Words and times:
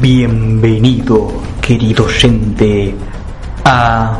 Bienvenido, 0.00 1.30
querido 1.60 2.06
oyente, 2.06 2.94
a 3.66 4.18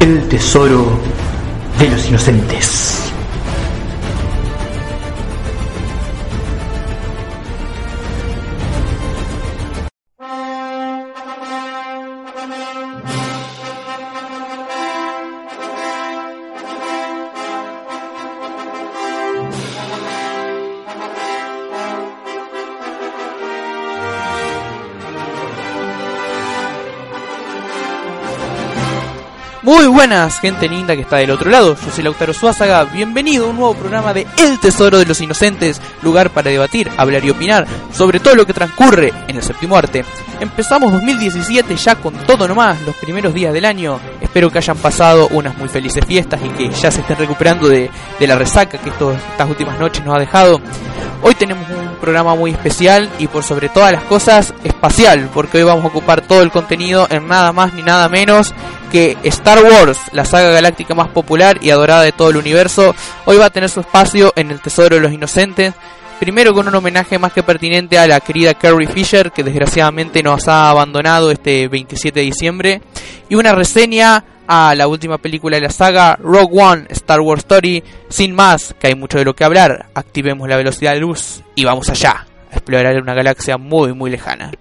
El 0.00 0.28
tesoro 0.28 0.98
de 1.78 1.90
los 1.90 2.08
inocentes. 2.08 3.05
Muy 29.66 29.88
buenas, 29.88 30.38
gente 30.38 30.68
linda 30.68 30.94
que 30.94 31.02
está 31.02 31.16
del 31.16 31.32
otro 31.32 31.50
lado. 31.50 31.74
Yo 31.74 31.90
soy 31.90 32.04
Lautaro 32.04 32.32
Suázaga. 32.32 32.84
Bienvenido 32.84 33.46
a 33.46 33.48
un 33.48 33.56
nuevo 33.56 33.74
programa 33.74 34.14
de 34.14 34.24
El 34.38 34.60
Tesoro 34.60 34.96
de 34.96 35.06
los 35.06 35.20
Inocentes, 35.20 35.82
lugar 36.02 36.30
para 36.30 36.52
debatir, 36.52 36.88
hablar 36.96 37.24
y 37.24 37.30
opinar 37.30 37.66
sobre 37.92 38.20
todo 38.20 38.36
lo 38.36 38.46
que 38.46 38.52
transcurre 38.52 39.12
en 39.26 39.34
el 39.34 39.42
séptimo 39.42 39.76
arte. 39.76 40.04
Empezamos 40.38 40.92
2017 40.92 41.74
ya 41.74 41.96
con 41.96 42.14
todo 42.14 42.46
nomás, 42.46 42.80
los 42.82 42.94
primeros 42.94 43.34
días 43.34 43.52
del 43.52 43.64
año. 43.64 43.98
Espero 44.20 44.52
que 44.52 44.58
hayan 44.58 44.76
pasado 44.76 45.26
unas 45.32 45.58
muy 45.58 45.68
felices 45.68 46.04
fiestas 46.06 46.40
y 46.44 46.48
que 46.50 46.70
ya 46.70 46.92
se 46.92 47.00
estén 47.00 47.18
recuperando 47.18 47.66
de, 47.66 47.90
de 48.20 48.26
la 48.28 48.36
resaca 48.36 48.78
que 48.78 48.90
estas 48.90 49.48
últimas 49.48 49.80
noches 49.80 50.04
nos 50.04 50.14
ha 50.14 50.20
dejado. 50.20 50.60
Hoy 51.22 51.34
tenemos 51.34 51.68
un 51.70 51.96
programa 51.96 52.36
muy 52.36 52.52
especial 52.52 53.10
y 53.18 53.26
por 53.26 53.42
sobre 53.42 53.68
todas 53.68 53.90
las 53.90 54.04
cosas 54.04 54.54
espacial, 54.62 55.28
porque 55.34 55.58
hoy 55.58 55.64
vamos 55.64 55.84
a 55.84 55.88
ocupar 55.88 56.20
todo 56.20 56.42
el 56.42 56.52
contenido 56.52 57.08
en 57.10 57.26
nada 57.26 57.52
más 57.52 57.74
ni 57.74 57.82
nada 57.82 58.08
menos 58.08 58.54
que 58.86 59.16
Star 59.24 59.62
Wars, 59.62 59.98
la 60.12 60.24
saga 60.24 60.50
galáctica 60.50 60.94
más 60.94 61.08
popular 61.08 61.58
y 61.60 61.70
adorada 61.70 62.02
de 62.02 62.12
todo 62.12 62.30
el 62.30 62.36
universo, 62.36 62.94
hoy 63.24 63.36
va 63.36 63.46
a 63.46 63.50
tener 63.50 63.68
su 63.68 63.80
espacio 63.80 64.32
en 64.36 64.50
el 64.50 64.60
Tesoro 64.60 64.96
de 64.96 65.02
los 65.02 65.12
Inocentes. 65.12 65.74
Primero 66.18 66.54
con 66.54 66.66
un 66.66 66.74
homenaje 66.74 67.18
más 67.18 67.32
que 67.32 67.42
pertinente 67.42 67.98
a 67.98 68.06
la 68.06 68.20
querida 68.20 68.54
Carrie 68.54 68.88
Fisher, 68.88 69.32
que 69.32 69.42
desgraciadamente 69.42 70.22
nos 70.22 70.48
ha 70.48 70.70
abandonado 70.70 71.30
este 71.30 71.68
27 71.68 72.20
de 72.20 72.26
diciembre, 72.26 72.82
y 73.28 73.34
una 73.34 73.52
reseña 73.52 74.24
a 74.46 74.74
la 74.74 74.88
última 74.88 75.18
película 75.18 75.56
de 75.56 75.62
la 75.62 75.70
saga, 75.70 76.16
Rogue 76.16 76.62
One, 76.62 76.86
Star 76.90 77.20
Wars 77.20 77.40
Story. 77.40 77.82
Sin 78.08 78.34
más, 78.34 78.74
que 78.78 78.88
hay 78.88 78.94
mucho 78.94 79.18
de 79.18 79.24
lo 79.24 79.34
que 79.34 79.44
hablar, 79.44 79.86
activemos 79.94 80.48
la 80.48 80.56
velocidad 80.56 80.94
de 80.94 81.00
luz 81.00 81.42
y 81.54 81.64
vamos 81.64 81.90
allá, 81.90 82.26
a 82.50 82.54
explorar 82.54 82.96
una 83.00 83.14
galaxia 83.14 83.58
muy 83.58 83.92
muy 83.92 84.10
lejana. 84.10 84.52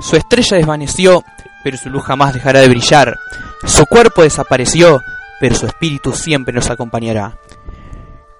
Su 0.00 0.16
estrella 0.16 0.56
desvaneció, 0.56 1.24
pero 1.64 1.76
su 1.76 1.90
luz 1.90 2.04
jamás 2.04 2.34
dejará 2.34 2.60
de 2.60 2.68
brillar. 2.68 3.16
Su 3.64 3.86
cuerpo 3.86 4.22
desapareció, 4.22 5.00
pero 5.40 5.54
su 5.54 5.66
espíritu 5.66 6.12
siempre 6.12 6.54
nos 6.54 6.70
acompañará. 6.70 7.38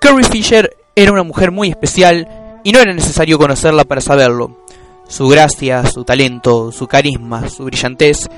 Carrie 0.00 0.24
Fisher 0.24 0.76
era 0.94 1.12
una 1.12 1.22
mujer 1.22 1.50
muy 1.50 1.68
especial 1.68 2.28
y 2.62 2.72
no 2.72 2.80
era 2.80 2.92
necesario 2.92 3.38
conocerla 3.38 3.84
para 3.84 4.00
saberlo. 4.00 4.64
Su 5.08 5.28
gracia, 5.28 5.86
su 5.86 6.04
talento, 6.04 6.72
su 6.72 6.86
carisma, 6.86 7.48
su 7.48 7.64
brillantez 7.64 8.28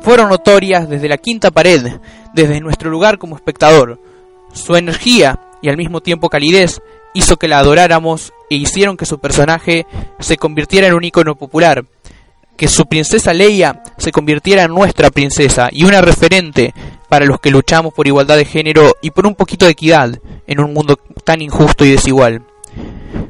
fueron 0.00 0.28
notorias 0.28 0.88
desde 0.88 1.08
la 1.08 1.18
quinta 1.18 1.50
pared, 1.50 2.00
desde 2.34 2.60
nuestro 2.60 2.90
lugar 2.90 3.18
como 3.18 3.36
espectador. 3.36 4.00
Su 4.52 4.74
energía 4.76 5.38
y 5.60 5.68
al 5.68 5.76
mismo 5.76 6.00
tiempo 6.00 6.28
calidez 6.28 6.80
hizo 7.14 7.36
que 7.36 7.48
la 7.48 7.58
adoráramos 7.58 8.32
e 8.50 8.56
hicieron 8.56 8.96
que 8.96 9.06
su 9.06 9.18
personaje 9.18 9.86
se 10.18 10.36
convirtiera 10.36 10.88
en 10.88 10.94
un 10.94 11.04
icono 11.04 11.36
popular, 11.36 11.84
que 12.62 12.68
su 12.68 12.86
princesa 12.86 13.34
Leia 13.34 13.82
se 13.98 14.12
convirtiera 14.12 14.62
en 14.62 14.70
nuestra 14.70 15.10
princesa 15.10 15.68
y 15.72 15.82
una 15.82 16.00
referente 16.00 16.72
para 17.08 17.26
los 17.26 17.40
que 17.40 17.50
luchamos 17.50 17.92
por 17.92 18.06
igualdad 18.06 18.36
de 18.36 18.44
género 18.44 18.94
y 19.02 19.10
por 19.10 19.26
un 19.26 19.34
poquito 19.34 19.64
de 19.64 19.72
equidad 19.72 20.20
en 20.46 20.60
un 20.60 20.72
mundo 20.72 20.96
tan 21.24 21.42
injusto 21.42 21.84
y 21.84 21.90
desigual. 21.90 22.44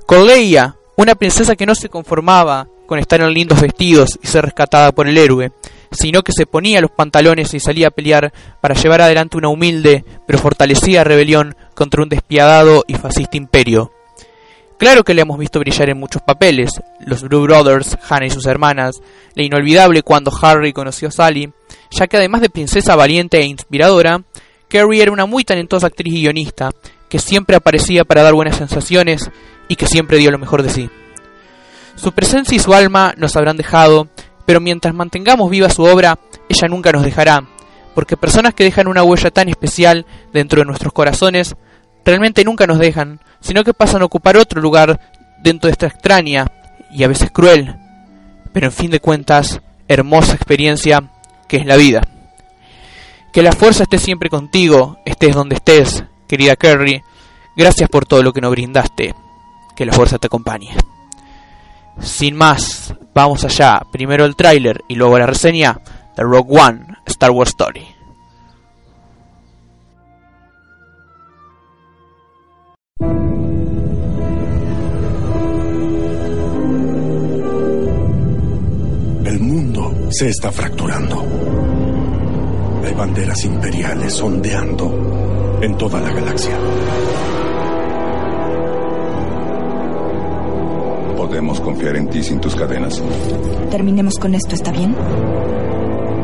Con 0.04 0.26
Leia, 0.26 0.76
una 0.98 1.14
princesa 1.14 1.56
que 1.56 1.64
no 1.64 1.74
se 1.74 1.88
conformaba 1.88 2.68
con 2.86 2.98
estar 2.98 3.22
en 3.22 3.32
lindos 3.32 3.58
vestidos 3.58 4.18
y 4.22 4.26
ser 4.26 4.44
rescatada 4.44 4.92
por 4.92 5.08
el 5.08 5.16
héroe, 5.16 5.50
sino 5.92 6.20
que 6.20 6.32
se 6.32 6.44
ponía 6.44 6.82
los 6.82 6.90
pantalones 6.90 7.54
y 7.54 7.58
salía 7.58 7.88
a 7.88 7.90
pelear 7.90 8.34
para 8.60 8.74
llevar 8.74 9.00
adelante 9.00 9.38
una 9.38 9.48
humilde 9.48 10.04
pero 10.26 10.38
fortalecida 10.38 11.04
rebelión 11.04 11.56
contra 11.74 12.02
un 12.02 12.10
despiadado 12.10 12.84
y 12.86 12.96
fascista 12.96 13.38
imperio. 13.38 13.92
Claro 14.82 15.04
que 15.04 15.14
le 15.14 15.22
hemos 15.22 15.38
visto 15.38 15.60
brillar 15.60 15.90
en 15.90 16.00
muchos 16.00 16.22
papeles, 16.22 16.72
los 17.06 17.22
Blue 17.22 17.42
Brothers, 17.42 17.96
Hannah 18.08 18.26
y 18.26 18.30
sus 18.30 18.46
hermanas, 18.46 19.00
la 19.36 19.44
inolvidable 19.44 20.02
cuando 20.02 20.32
Harry 20.42 20.72
conoció 20.72 21.06
a 21.06 21.12
Sally, 21.12 21.52
ya 21.92 22.08
que 22.08 22.16
además 22.16 22.40
de 22.40 22.50
princesa 22.50 22.96
valiente 22.96 23.38
e 23.38 23.44
inspiradora, 23.44 24.24
Carrie 24.66 25.00
era 25.00 25.12
una 25.12 25.24
muy 25.24 25.44
talentosa 25.44 25.86
actriz 25.86 26.12
y 26.12 26.22
guionista, 26.22 26.72
que 27.08 27.20
siempre 27.20 27.54
aparecía 27.54 28.04
para 28.04 28.24
dar 28.24 28.34
buenas 28.34 28.56
sensaciones 28.56 29.30
y 29.68 29.76
que 29.76 29.86
siempre 29.86 30.18
dio 30.18 30.32
lo 30.32 30.38
mejor 30.40 30.64
de 30.64 30.70
sí. 30.70 30.90
Su 31.94 32.10
presencia 32.10 32.56
y 32.56 32.58
su 32.58 32.74
alma 32.74 33.14
nos 33.16 33.36
habrán 33.36 33.56
dejado, 33.56 34.08
pero 34.46 34.58
mientras 34.58 34.94
mantengamos 34.94 35.48
viva 35.48 35.70
su 35.70 35.84
obra, 35.84 36.18
ella 36.48 36.66
nunca 36.66 36.90
nos 36.90 37.04
dejará, 37.04 37.46
porque 37.94 38.16
personas 38.16 38.52
que 38.52 38.64
dejan 38.64 38.88
una 38.88 39.04
huella 39.04 39.30
tan 39.30 39.48
especial 39.48 40.06
dentro 40.32 40.58
de 40.58 40.66
nuestros 40.66 40.92
corazones, 40.92 41.54
realmente 42.04 42.44
nunca 42.44 42.66
nos 42.66 42.78
dejan, 42.78 43.20
sino 43.40 43.64
que 43.64 43.74
pasan 43.74 44.02
a 44.02 44.06
ocupar 44.06 44.36
otro 44.36 44.60
lugar 44.60 45.00
dentro 45.42 45.68
de 45.68 45.72
esta 45.72 45.86
extraña 45.86 46.46
y 46.90 47.04
a 47.04 47.08
veces 47.08 47.30
cruel, 47.30 47.76
pero 48.52 48.66
en 48.66 48.72
fin 48.72 48.90
de 48.90 49.00
cuentas, 49.00 49.60
hermosa 49.88 50.34
experiencia 50.34 51.02
que 51.48 51.58
es 51.58 51.66
la 51.66 51.76
vida. 51.76 52.02
Que 53.32 53.42
la 53.42 53.52
fuerza 53.52 53.84
esté 53.84 53.98
siempre 53.98 54.28
contigo, 54.28 54.98
estés 55.04 55.34
donde 55.34 55.56
estés, 55.56 56.04
querida 56.28 56.56
Kerry. 56.56 57.02
Gracias 57.56 57.88
por 57.88 58.06
todo 58.06 58.22
lo 58.22 58.32
que 58.32 58.40
nos 58.40 58.50
brindaste. 58.50 59.14
Que 59.74 59.86
la 59.86 59.92
fuerza 59.92 60.18
te 60.18 60.26
acompañe. 60.26 60.70
Sin 62.00 62.36
más, 62.36 62.94
vamos 63.14 63.44
allá. 63.44 63.80
Primero 63.90 64.24
el 64.24 64.36
tráiler 64.36 64.82
y 64.88 64.96
luego 64.96 65.18
la 65.18 65.26
reseña 65.26 65.80
de 66.16 66.22
Rogue 66.22 66.58
One, 66.58 66.86
Star 67.06 67.30
Wars 67.30 67.50
Story. 67.50 67.91
El 79.24 79.40
mundo 79.40 79.92
se 80.10 80.28
está 80.28 80.52
fracturando. 80.52 81.24
Hay 82.84 82.94
banderas 82.94 83.44
imperiales 83.44 84.20
ondeando 84.20 85.58
en 85.62 85.76
toda 85.76 86.00
la 86.00 86.12
galaxia. 86.12 86.58
¿Podemos 91.16 91.60
confiar 91.60 91.96
en 91.96 92.08
ti 92.08 92.22
sin 92.22 92.40
tus 92.40 92.54
cadenas? 92.54 93.02
Terminemos 93.70 94.14
con 94.18 94.34
esto, 94.34 94.54
¿está 94.54 94.70
bien? 94.70 94.94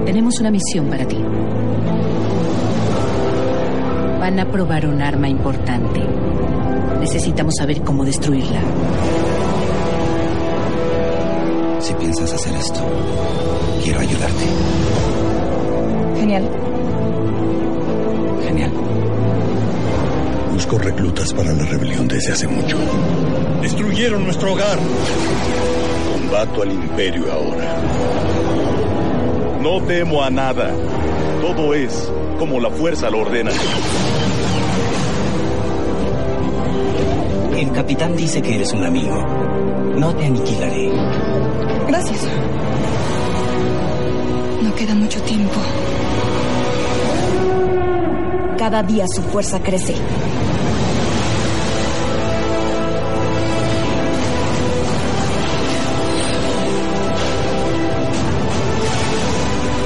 Tenemos 0.05 0.39
una 0.41 0.51
misión 0.51 0.87
para 0.87 1.07
ti. 1.07 1.19
Van 4.19 4.39
a 4.41 4.51
probar 4.51 4.87
un 4.87 5.01
arma 5.01 5.29
importante. 5.29 6.28
Necesitamos 7.01 7.55
saber 7.59 7.81
cómo 7.83 8.05
destruirla. 8.05 8.61
Si 11.81 11.95
piensas 11.95 12.33
hacer 12.33 12.55
esto, 12.57 12.81
quiero 13.83 14.01
ayudarte. 14.01 14.45
Genial. 16.19 16.51
Genial. 18.47 18.73
Busco 20.53 20.79
reclutas 20.79 21.33
para 21.33 21.53
la 21.53 21.65
rebelión 21.65 22.09
desde 22.09 22.33
hace 22.33 22.49
mucho. 22.49 22.77
Destruyeron 23.63 24.25
nuestro 24.25 24.53
hogar. 24.53 24.79
Combato 26.13 26.63
al 26.63 26.73
imperio 26.73 27.33
ahora. 27.33 27.77
No 29.63 29.81
temo 29.83 30.23
a 30.23 30.31
nada. 30.31 30.73
Todo 31.41 31.75
es 31.75 32.13
como 32.39 32.61
la 32.61 32.71
fuerza 32.71 33.09
lo 33.11 33.21
ordena. 33.21 33.51
El 37.59 37.73
capitán 37.73 38.15
dice 38.15 38.41
que 38.41 38.55
eres 38.55 38.73
un 38.73 38.85
amigo. 38.85 39.17
No 39.97 40.15
te 40.15 40.27
aniquilaré. 40.27 40.93
Gracias. 41.89 42.29
No 44.63 44.73
queda 44.77 44.95
mucho 44.95 45.21
tiempo. 45.23 45.57
Cada 48.57 48.85
día 48.85 49.07
su 49.09 49.23
fuerza 49.23 49.61
crece. 49.61 49.97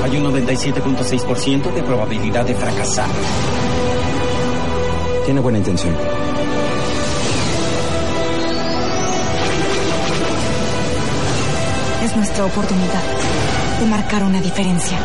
Hay 0.04 0.16
un 0.18 0.24
97.6% 0.24 1.72
de 1.72 1.82
probabilidad 1.82 2.44
de 2.44 2.54
fracasar. 2.54 3.08
Tiene 5.24 5.40
buena 5.40 5.56
intención. 5.56 5.96
Es 12.12 12.16
nuestra 12.18 12.44
oportunidad 12.44 13.02
de 13.80 13.86
marcar 13.86 14.22
una 14.22 14.38
diferencia. 14.38 14.98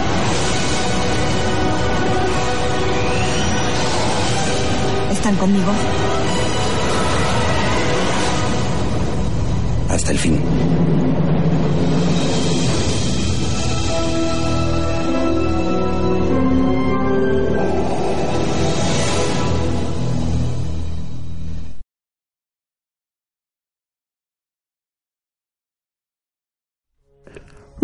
¿Están 5.09 5.37
conmigo? 5.37 5.71
Hasta 9.89 10.11
el 10.11 10.19
fin. 10.19 10.96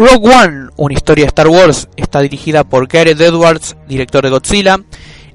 Rogue 0.03 0.35
One, 0.35 0.69
una 0.75 0.93
historia 0.95 1.23
de 1.23 1.29
Star 1.29 1.47
Wars, 1.47 1.87
está 1.95 2.19
dirigida 2.19 2.65
por 2.65 2.89
Gareth 2.89 3.21
Edwards, 3.21 3.77
director 3.87 4.21
de 4.21 4.31
Godzilla. 4.31 4.77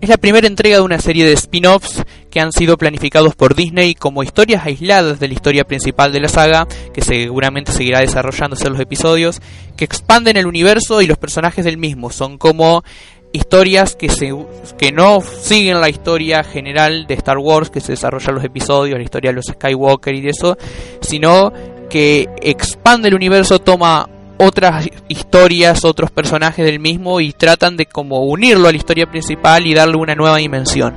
Es 0.02 0.10
la 0.10 0.18
primera 0.18 0.46
entrega 0.46 0.76
de 0.76 0.82
una 0.82 1.00
serie 1.00 1.24
de 1.24 1.32
spin-offs 1.32 2.04
que 2.30 2.38
han 2.38 2.52
sido 2.52 2.76
planificados 2.76 3.34
por 3.34 3.54
Disney 3.54 3.94
como 3.94 4.22
historias 4.22 4.66
aisladas 4.66 5.20
de 5.20 5.28
la 5.28 5.32
historia 5.32 5.64
principal 5.64 6.12
de 6.12 6.20
la 6.20 6.28
saga, 6.28 6.68
que 6.92 7.00
seguramente 7.00 7.72
seguirá 7.72 8.00
desarrollándose 8.00 8.66
en 8.66 8.74
los 8.74 8.82
episodios, 8.82 9.40
que 9.74 9.86
expanden 9.86 10.36
el 10.36 10.46
universo 10.46 11.00
y 11.00 11.06
los 11.06 11.16
personajes 11.16 11.64
del 11.64 11.78
mismo. 11.78 12.10
Son 12.10 12.36
como 12.36 12.84
historias 13.32 13.96
que, 13.96 14.10
se, 14.10 14.34
que 14.76 14.92
no 14.92 15.22
siguen 15.22 15.80
la 15.80 15.88
historia 15.88 16.44
general 16.44 17.06
de 17.06 17.14
Star 17.14 17.38
Wars, 17.38 17.70
que 17.70 17.80
se 17.80 17.92
desarrollan 17.92 18.34
los 18.34 18.44
episodios, 18.44 18.98
la 18.98 19.04
historia 19.04 19.30
de 19.30 19.36
los 19.36 19.46
Skywalker 19.46 20.14
y 20.14 20.20
de 20.20 20.28
eso, 20.28 20.58
sino 21.00 21.54
que 21.88 22.28
expande 22.42 23.08
el 23.08 23.14
universo, 23.14 23.60
toma 23.60 24.10
otras 24.38 24.88
historias, 25.08 25.84
otros 25.84 26.10
personajes 26.10 26.64
del 26.64 26.80
mismo 26.80 27.20
y 27.20 27.32
tratan 27.32 27.76
de 27.76 27.86
como 27.86 28.24
unirlo 28.24 28.68
a 28.68 28.72
la 28.72 28.76
historia 28.76 29.06
principal 29.06 29.66
y 29.66 29.74
darle 29.74 29.96
una 29.96 30.14
nueva 30.14 30.38
dimensión. 30.38 30.94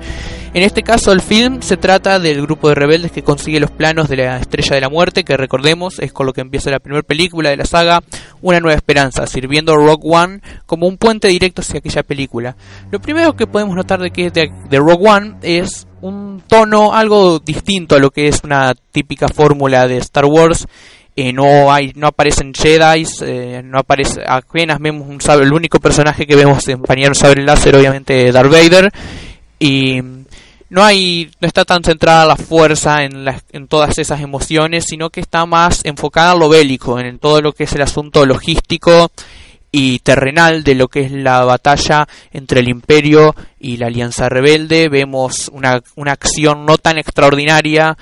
En 0.53 0.63
este 0.63 0.83
caso 0.83 1.13
el 1.13 1.21
film 1.21 1.61
se 1.61 1.77
trata 1.77 2.19
del 2.19 2.41
grupo 2.41 2.67
de 2.67 2.75
rebeldes 2.75 3.13
que 3.13 3.23
consigue 3.23 3.61
los 3.61 3.71
planos 3.71 4.09
de 4.09 4.17
la 4.17 4.37
Estrella 4.37 4.75
de 4.75 4.81
la 4.81 4.89
Muerte, 4.89 5.23
que 5.23 5.37
recordemos 5.37 5.97
es 5.99 6.11
con 6.11 6.25
lo 6.25 6.33
que 6.33 6.41
empieza 6.41 6.69
la 6.69 6.79
primera 6.79 7.03
película 7.03 7.49
de 7.49 7.55
la 7.55 7.63
saga, 7.63 8.03
Una 8.41 8.59
Nueva 8.59 8.75
Esperanza, 8.75 9.25
sirviendo 9.27 9.71
a 9.71 9.77
Rogue 9.77 10.03
One 10.03 10.41
como 10.65 10.87
un 10.87 10.97
puente 10.97 11.29
directo 11.29 11.61
hacia 11.61 11.79
aquella 11.79 12.03
película. 12.03 12.57
Lo 12.91 12.99
primero 12.99 13.33
que 13.33 13.47
podemos 13.47 13.77
notar 13.77 14.01
de 14.01 14.11
que 14.11 14.25
es 14.25 14.33
de, 14.33 14.51
de 14.69 14.77
Rogue 14.77 15.09
One 15.09 15.35
es 15.41 15.87
un 16.01 16.43
tono 16.45 16.93
algo 16.93 17.39
distinto 17.39 17.95
a 17.95 17.99
lo 17.99 18.09
que 18.09 18.27
es 18.27 18.43
una 18.43 18.73
típica 18.91 19.29
fórmula 19.29 19.87
de 19.87 19.97
Star 19.97 20.25
Wars 20.25 20.67
eh, 21.15 21.33
no 21.33 21.71
hay 21.71 21.91
no 21.95 22.07
aparecen 22.07 22.53
Jedi 22.53 23.05
eh, 23.21 23.61
no 23.63 23.79
aparece 23.79 24.21
apenas 24.25 24.79
vemos 24.79 25.07
un 25.07 25.19
sabre 25.19 25.45
el 25.45 25.51
único 25.51 25.79
personaje 25.79 26.25
que 26.25 26.37
vemos 26.37 26.67
empañar 26.69 27.09
un 27.09 27.15
sabre 27.15 27.43
láser 27.43 27.75
obviamente 27.75 28.31
Darth 28.31 28.51
Vader. 28.51 28.91
Y 29.59 30.01
no 30.69 30.83
hay 30.83 31.29
no 31.41 31.47
está 31.47 31.65
tan 31.65 31.83
centrada 31.83 32.25
la 32.25 32.37
fuerza 32.37 33.03
en, 33.03 33.25
las, 33.25 33.43
en 33.51 33.67
todas 33.67 33.97
esas 33.97 34.21
emociones 34.21 34.85
sino 34.87 35.09
que 35.09 35.19
está 35.19 35.45
más 35.45 35.81
enfocada 35.83 36.33
en 36.33 36.39
lo 36.39 36.49
bélico 36.49 36.97
en 36.99 37.19
todo 37.19 37.41
lo 37.41 37.51
que 37.51 37.65
es 37.65 37.73
el 37.73 37.81
asunto 37.81 38.25
logístico 38.25 39.11
y 39.71 39.99
terrenal 39.99 40.63
de 40.63 40.75
lo 40.75 40.87
que 40.87 41.01
es 41.01 41.11
la 41.11 41.43
batalla 41.45 42.07
entre 42.31 42.59
el 42.59 42.67
imperio 42.67 43.33
y 43.59 43.77
la 43.77 43.87
alianza 43.87 44.27
rebelde. 44.27 44.89
Vemos 44.89 45.49
una, 45.53 45.81
una 45.95 46.11
acción 46.11 46.65
no 46.65 46.77
tan 46.77 46.97
extraordinaria 46.97 47.97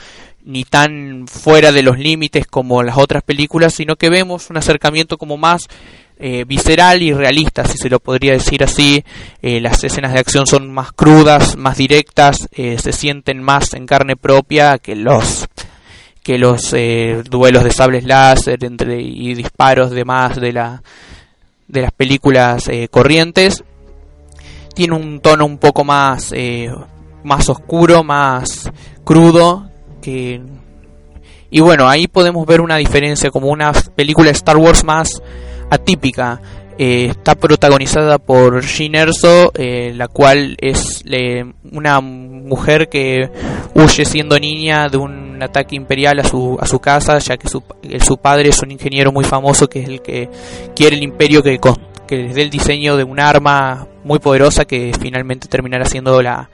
ni 0.50 0.63
tan 0.63 1.28
fuera 1.28 1.72
de 1.72 1.84
los 1.84 2.00
límites 2.00 2.48
como 2.48 2.81
las 2.81 2.98
otras 2.98 3.22
películas, 3.22 3.75
sino 3.75 3.96
que 3.96 4.10
vemos 4.10 4.50
un 4.50 4.57
acercamiento 4.57 5.18
como 5.19 5.38
más 5.38 5.68
eh, 6.18 6.44
visceral 6.46 7.04
y 7.04 7.13
realista, 7.13 7.66
si 7.66 7.78
se 7.78 7.88
lo 7.88 8.00
podría 8.00 8.34
decir 8.34 8.63
así. 8.63 9.04
Eh, 9.44 9.62
las 9.62 9.84
escenas 9.84 10.12
de 10.12 10.19
acción 10.19 10.48
son 10.48 10.74
más 10.74 10.92
crudas, 10.92 11.56
más 11.56 11.78
directas, 11.78 12.50
eh, 12.51 12.78
se 12.80 12.92
sienten 12.94 13.44
más 13.44 13.75
en 13.75 13.86
carne 13.86 14.16
propia 14.16 14.80
que 14.80 14.96
los 14.96 15.48
que 16.24 16.38
los 16.38 16.72
duelos 17.30 17.63
de 17.63 17.72
sables 17.72 18.04
láser 18.04 18.63
entre 18.63 19.01
y 19.01 19.34
disparos 19.34 19.92
demás 19.92 20.40
de 20.40 20.54
la 20.54 20.84
de 21.68 21.81
las 21.81 21.92
películas 21.92 22.69
corrientes. 22.92 23.63
Tiene 24.75 24.96
un 24.96 25.22
tono 25.22 25.46
un 25.46 25.57
poco 25.57 25.84
más 25.84 26.31
más 27.24 27.50
oscuro, 27.50 28.04
más 28.04 28.69
crudo 29.04 29.69
y 31.51 31.61
bueno 31.61 31.88
ahí 31.88 32.07
podemos 32.07 32.45
ver 32.45 32.61
una 32.61 32.77
diferencia 32.77 33.31
como 33.31 33.47
una 33.47 33.71
película 33.95 34.29
Star 34.31 34.57
Wars 34.57 34.83
más 34.83 35.21
atípica. 35.69 36.41
Eh, 36.81 37.07
está 37.07 37.35
protagonizada 37.35 38.19
por 38.19 38.63
Jean 38.63 38.95
Erso 38.95 39.51
eh, 39.53 39.91
la 39.94 40.07
cual 40.07 40.56
es 40.61 41.03
una 41.73 42.00
mujer 42.00 42.88
que 42.88 43.29
huye 43.75 44.06
siendo 44.06 44.39
niña 44.39 44.88
de 44.88 44.95
un 44.95 45.44
ataque 45.44 45.75
imperial 45.75 46.19
a 46.19 46.23
su, 46.23 46.57
a 46.57 46.65
su 46.65 46.79
casa 46.79 47.17
ya 47.19 47.35
que 47.35 47.50
su, 47.50 47.62
su 48.00 48.17
padre 48.17 48.47
es 48.47 48.62
un 48.62 48.71
ingeniero 48.71 49.12
muy 49.12 49.25
famoso 49.25 49.67
que 49.67 49.81
es 49.81 49.89
el 49.89 50.01
que 50.01 50.29
quiere 50.73 50.95
el 50.95 51.03
imperio 51.03 51.44
que, 51.44 51.59
que 52.07 52.15
les 52.15 52.35
dé 52.35 52.44
el 52.44 52.50
diseño 52.50 52.95
de 52.95 53.03
un 53.03 53.19
arma 53.19 53.85
muy 54.05 54.19
poderosa 54.19 54.63
que 54.63 54.94
finalmente 55.01 55.50
terminará 55.50 55.83
siendo 55.83 56.21
la, 56.21 56.50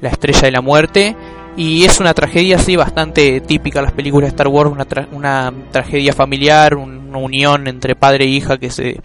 la 0.00 0.08
estrella 0.08 0.40
de 0.40 0.52
la 0.52 0.62
muerte 0.62 1.14
y 1.60 1.84
es 1.84 2.00
una 2.00 2.14
tragedia 2.14 2.56
así 2.56 2.74
bastante 2.74 3.42
típica 3.42 3.82
las 3.82 3.92
películas 3.92 4.30
de 4.30 4.34
Star 4.34 4.48
Wars, 4.48 4.70
una, 4.72 4.86
una 5.12 5.52
tragedia 5.70 6.14
familiar, 6.14 6.74
una 6.74 7.18
unión 7.18 7.68
entre 7.68 7.94
padre 7.94 8.24
e 8.24 8.28
hija 8.28 8.56
que 8.56 8.70
se 8.70 8.98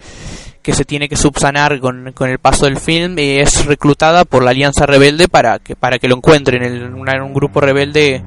que 0.62 0.72
se 0.72 0.86
tiene 0.86 1.06
que 1.06 1.16
subsanar 1.16 1.78
con, 1.80 2.12
con 2.12 2.30
el 2.30 2.38
paso 2.38 2.64
del 2.64 2.78
film 2.78 3.18
y 3.18 3.40
es 3.40 3.66
reclutada 3.66 4.24
por 4.24 4.42
la 4.42 4.52
Alianza 4.52 4.86
Rebelde 4.86 5.28
para 5.28 5.58
que 5.58 5.76
para 5.76 5.98
que 5.98 6.08
lo 6.08 6.16
encuentren 6.16 6.62
en 6.62 6.94
un 6.94 7.34
grupo 7.34 7.60
rebelde 7.60 8.22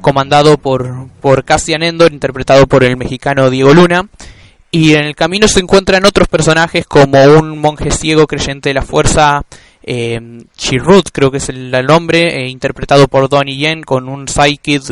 comandado 0.00 0.56
por 0.56 1.08
por 1.20 1.44
Cassian 1.44 1.82
Endor 1.82 2.14
interpretado 2.14 2.66
por 2.66 2.82
el 2.82 2.96
mexicano 2.96 3.50
Diego 3.50 3.74
Luna 3.74 4.08
y 4.70 4.94
en 4.94 5.04
el 5.04 5.14
camino 5.14 5.48
se 5.48 5.60
encuentran 5.60 6.06
otros 6.06 6.28
personajes 6.28 6.86
como 6.86 7.22
un 7.24 7.58
monje 7.58 7.90
ciego 7.90 8.26
creyente 8.26 8.70
de 8.70 8.74
la 8.74 8.82
fuerza 8.82 9.42
eh, 9.86 10.20
Chirrut, 10.56 11.10
creo 11.12 11.30
que 11.30 11.38
es 11.38 11.48
el, 11.48 11.70
nombre, 11.86 12.42
eh, 12.42 12.48
interpretado 12.48 13.06
por 13.06 13.28
Donnie 13.28 13.56
Yen, 13.56 13.82
con 13.82 14.08
un 14.08 14.26
sidekick 14.26 14.82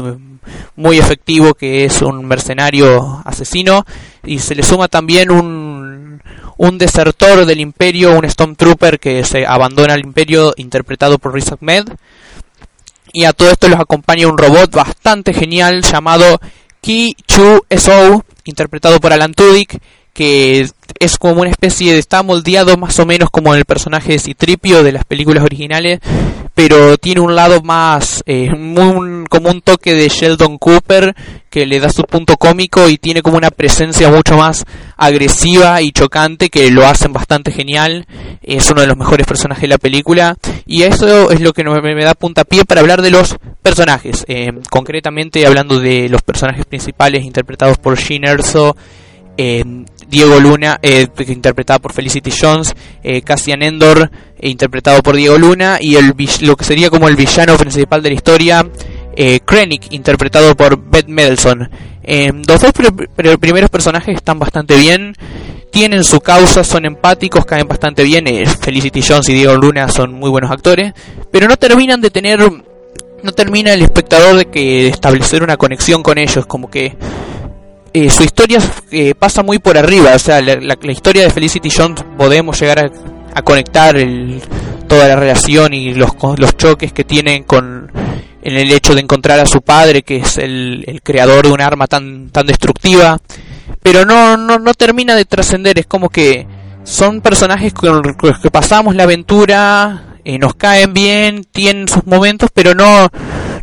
muy 0.76 0.98
efectivo 0.98 1.54
que 1.54 1.84
es 1.84 2.00
un 2.00 2.24
mercenario 2.24 3.20
asesino, 3.24 3.84
y 4.24 4.38
se 4.38 4.54
le 4.54 4.62
suma 4.62 4.88
también 4.88 5.32
un, 5.32 6.22
un 6.56 6.78
desertor 6.78 7.44
del 7.44 7.60
imperio, 7.60 8.16
un 8.16 8.28
Stormtrooper 8.28 9.00
que 9.00 9.24
se 9.24 9.44
abandona 9.44 9.94
al 9.94 10.00
imperio, 10.00 10.54
interpretado 10.56 11.18
por 11.18 11.34
Riz 11.34 11.50
Ahmed. 11.50 11.88
Y 13.12 13.24
a 13.24 13.32
todo 13.32 13.50
esto 13.50 13.68
los 13.68 13.78
acompaña 13.78 14.26
un 14.26 14.38
robot 14.38 14.70
bastante 14.72 15.32
genial 15.32 15.82
llamado 15.82 16.40
Ki 16.80 17.16
Chu 17.26 17.64
So, 17.76 18.24
interpretado 18.44 19.00
por 19.00 19.12
Alan 19.12 19.34
Tudyk, 19.34 19.80
que 20.14 20.66
es 21.00 21.18
como 21.18 21.42
una 21.42 21.50
especie 21.50 21.92
de 21.92 21.98
está 21.98 22.22
moldeado 22.22 22.76
más 22.78 22.98
o 22.98 23.04
menos 23.04 23.28
como 23.30 23.54
el 23.54 23.64
personaje 23.64 24.12
de 24.12 24.18
Citripio 24.20 24.82
de 24.82 24.92
las 24.92 25.04
películas 25.04 25.44
originales 25.44 26.00
pero 26.54 26.96
tiene 26.98 27.20
un 27.20 27.34
lado 27.34 27.62
más 27.62 28.22
eh, 28.26 28.48
como 29.28 29.50
un 29.50 29.60
toque 29.60 29.94
de 29.94 30.08
Sheldon 30.08 30.58
Cooper 30.58 31.14
que 31.50 31.66
le 31.66 31.80
da 31.80 31.88
su 31.88 32.04
punto 32.04 32.36
cómico 32.36 32.88
y 32.88 32.96
tiene 32.96 33.22
como 33.22 33.36
una 33.36 33.50
presencia 33.50 34.08
mucho 34.08 34.36
más 34.36 34.64
agresiva 34.96 35.82
y 35.82 35.90
chocante 35.90 36.48
que 36.50 36.70
lo 36.70 36.86
hacen 36.86 37.12
bastante 37.12 37.50
genial. 37.50 38.06
Es 38.42 38.70
uno 38.70 38.82
de 38.82 38.86
los 38.86 38.96
mejores 38.96 39.26
personajes 39.26 39.62
de 39.62 39.68
la 39.68 39.78
película. 39.78 40.36
Y 40.66 40.82
eso 40.82 41.30
es 41.30 41.40
lo 41.40 41.52
que 41.52 41.64
me, 41.64 42.04
da 42.04 42.14
puntapié 42.14 42.64
para 42.64 42.80
hablar 42.80 43.02
de 43.02 43.10
los 43.10 43.36
personajes. 43.62 44.24
Eh, 44.28 44.52
concretamente 44.70 45.46
hablando 45.46 45.80
de 45.80 46.08
los 46.08 46.22
personajes 46.22 46.66
principales 46.66 47.24
interpretados 47.24 47.78
por 47.78 47.96
Gene 47.96 48.30
Erso 48.30 48.76
eh, 49.36 49.64
Diego 50.08 50.38
Luna, 50.40 50.78
eh, 50.82 51.06
interpretado 51.28 51.80
por 51.80 51.92
Felicity 51.92 52.30
Jones, 52.30 52.74
eh, 53.02 53.22
Cassian 53.22 53.62
Endor, 53.62 54.10
eh, 54.38 54.48
interpretado 54.48 55.02
por 55.02 55.16
Diego 55.16 55.38
Luna, 55.38 55.78
y 55.80 55.96
el 55.96 56.14
lo 56.40 56.56
que 56.56 56.64
sería 56.64 56.90
como 56.90 57.08
el 57.08 57.16
villano 57.16 57.56
principal 57.56 58.02
de 58.02 58.10
la 58.10 58.14
historia, 58.14 58.66
eh, 59.16 59.40
Krennic, 59.44 59.92
interpretado 59.92 60.54
por 60.56 60.78
Beth 60.78 61.08
Mendelssohn. 61.08 61.70
los 62.46 62.60
dos 62.60 62.72
primeros 63.40 63.70
personajes 63.70 64.16
están 64.16 64.38
bastante 64.38 64.76
bien, 64.76 65.14
tienen 65.70 66.04
su 66.04 66.20
causa, 66.20 66.62
son 66.62 66.84
empáticos, 66.84 67.44
caen 67.44 67.66
bastante 67.66 68.04
bien. 68.04 68.26
Felicity 68.60 69.02
Jones 69.02 69.28
y 69.28 69.34
Diego 69.34 69.56
Luna 69.56 69.88
son 69.88 70.12
muy 70.12 70.30
buenos 70.30 70.50
actores, 70.50 70.92
pero 71.30 71.48
no 71.48 71.56
terminan 71.56 72.00
de 72.00 72.10
tener, 72.10 72.38
no 73.22 73.32
termina 73.32 73.72
el 73.72 73.82
espectador 73.82 74.36
de 74.36 74.44
que 74.46 74.86
establecer 74.86 75.42
una 75.42 75.56
conexión 75.56 76.02
con 76.02 76.18
ellos, 76.18 76.46
como 76.46 76.70
que 76.70 76.96
eh, 77.94 78.10
su 78.10 78.24
historia 78.24 78.58
eh, 78.90 79.14
pasa 79.14 79.44
muy 79.44 79.60
por 79.60 79.78
arriba, 79.78 80.10
o 80.14 80.18
sea, 80.18 80.40
la, 80.42 80.76
historia 80.88 81.22
de 81.22 81.30
Felicity 81.30 81.70
Jones 81.70 82.04
podemos 82.18 82.60
llegar 82.60 82.90
a, 83.32 83.42
conectar 83.42 83.96
el, 83.96 84.42
toda 84.88 85.06
la 85.06 85.14
relación 85.14 85.72
y 85.72 85.94
los, 85.94 86.10
los 86.36 86.56
choques 86.56 86.92
que 86.92 87.04
tienen 87.04 87.44
con 87.44 87.92
en 88.42 88.56
el 88.56 88.72
hecho 88.72 88.94
de 88.94 89.00
encontrar 89.00 89.38
a 89.38 89.46
su 89.46 89.62
padre, 89.62 90.02
que 90.02 90.16
es 90.16 90.36
el, 90.38 90.84
el 90.86 91.02
creador 91.02 91.46
de 91.46 91.52
un 91.52 91.60
arma 91.60 91.86
tan, 91.86 92.30
tan 92.30 92.46
destructiva, 92.46 93.18
pero 93.80 94.04
no, 94.04 94.36
no, 94.36 94.58
no 94.58 94.74
termina 94.74 95.14
de 95.14 95.24
trascender, 95.24 95.78
es 95.78 95.86
como 95.86 96.10
que 96.10 96.46
son 96.82 97.20
personajes 97.20 97.72
con 97.72 98.02
los 98.02 98.38
que 98.40 98.50
pasamos 98.50 98.96
la 98.96 99.04
aventura, 99.04 100.18
eh, 100.24 100.38
nos 100.38 100.54
caen 100.54 100.92
bien, 100.92 101.44
tienen 101.44 101.86
sus 101.86 102.04
momentos, 102.06 102.50
pero 102.52 102.74
no, 102.74 103.08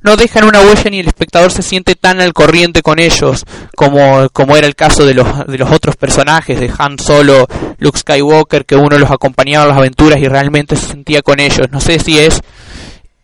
no 0.01 0.15
dejan 0.15 0.45
una 0.45 0.61
huella 0.61 0.89
ni 0.89 0.99
el 0.99 1.07
espectador 1.07 1.51
se 1.51 1.61
siente 1.61 1.95
tan 1.95 2.21
al 2.21 2.33
corriente 2.33 2.81
con 2.81 2.99
ellos 2.99 3.45
como, 3.75 4.27
como 4.33 4.57
era 4.57 4.67
el 4.67 4.75
caso 4.75 5.05
de 5.05 5.13
los, 5.13 5.47
de 5.47 5.57
los 5.57 5.71
otros 5.71 5.95
personajes, 5.95 6.59
de 6.59 6.71
Han 6.77 6.97
Solo, 6.97 7.47
Luke 7.77 7.99
Skywalker, 7.99 8.65
que 8.65 8.75
uno 8.75 8.97
los 8.97 9.11
acompañaba 9.11 9.65
a 9.65 9.67
las 9.67 9.77
aventuras 9.77 10.19
y 10.19 10.27
realmente 10.27 10.75
se 10.75 10.87
sentía 10.87 11.21
con 11.21 11.39
ellos. 11.39 11.67
No 11.71 11.79
sé 11.79 11.99
si 11.99 12.19
es, 12.19 12.41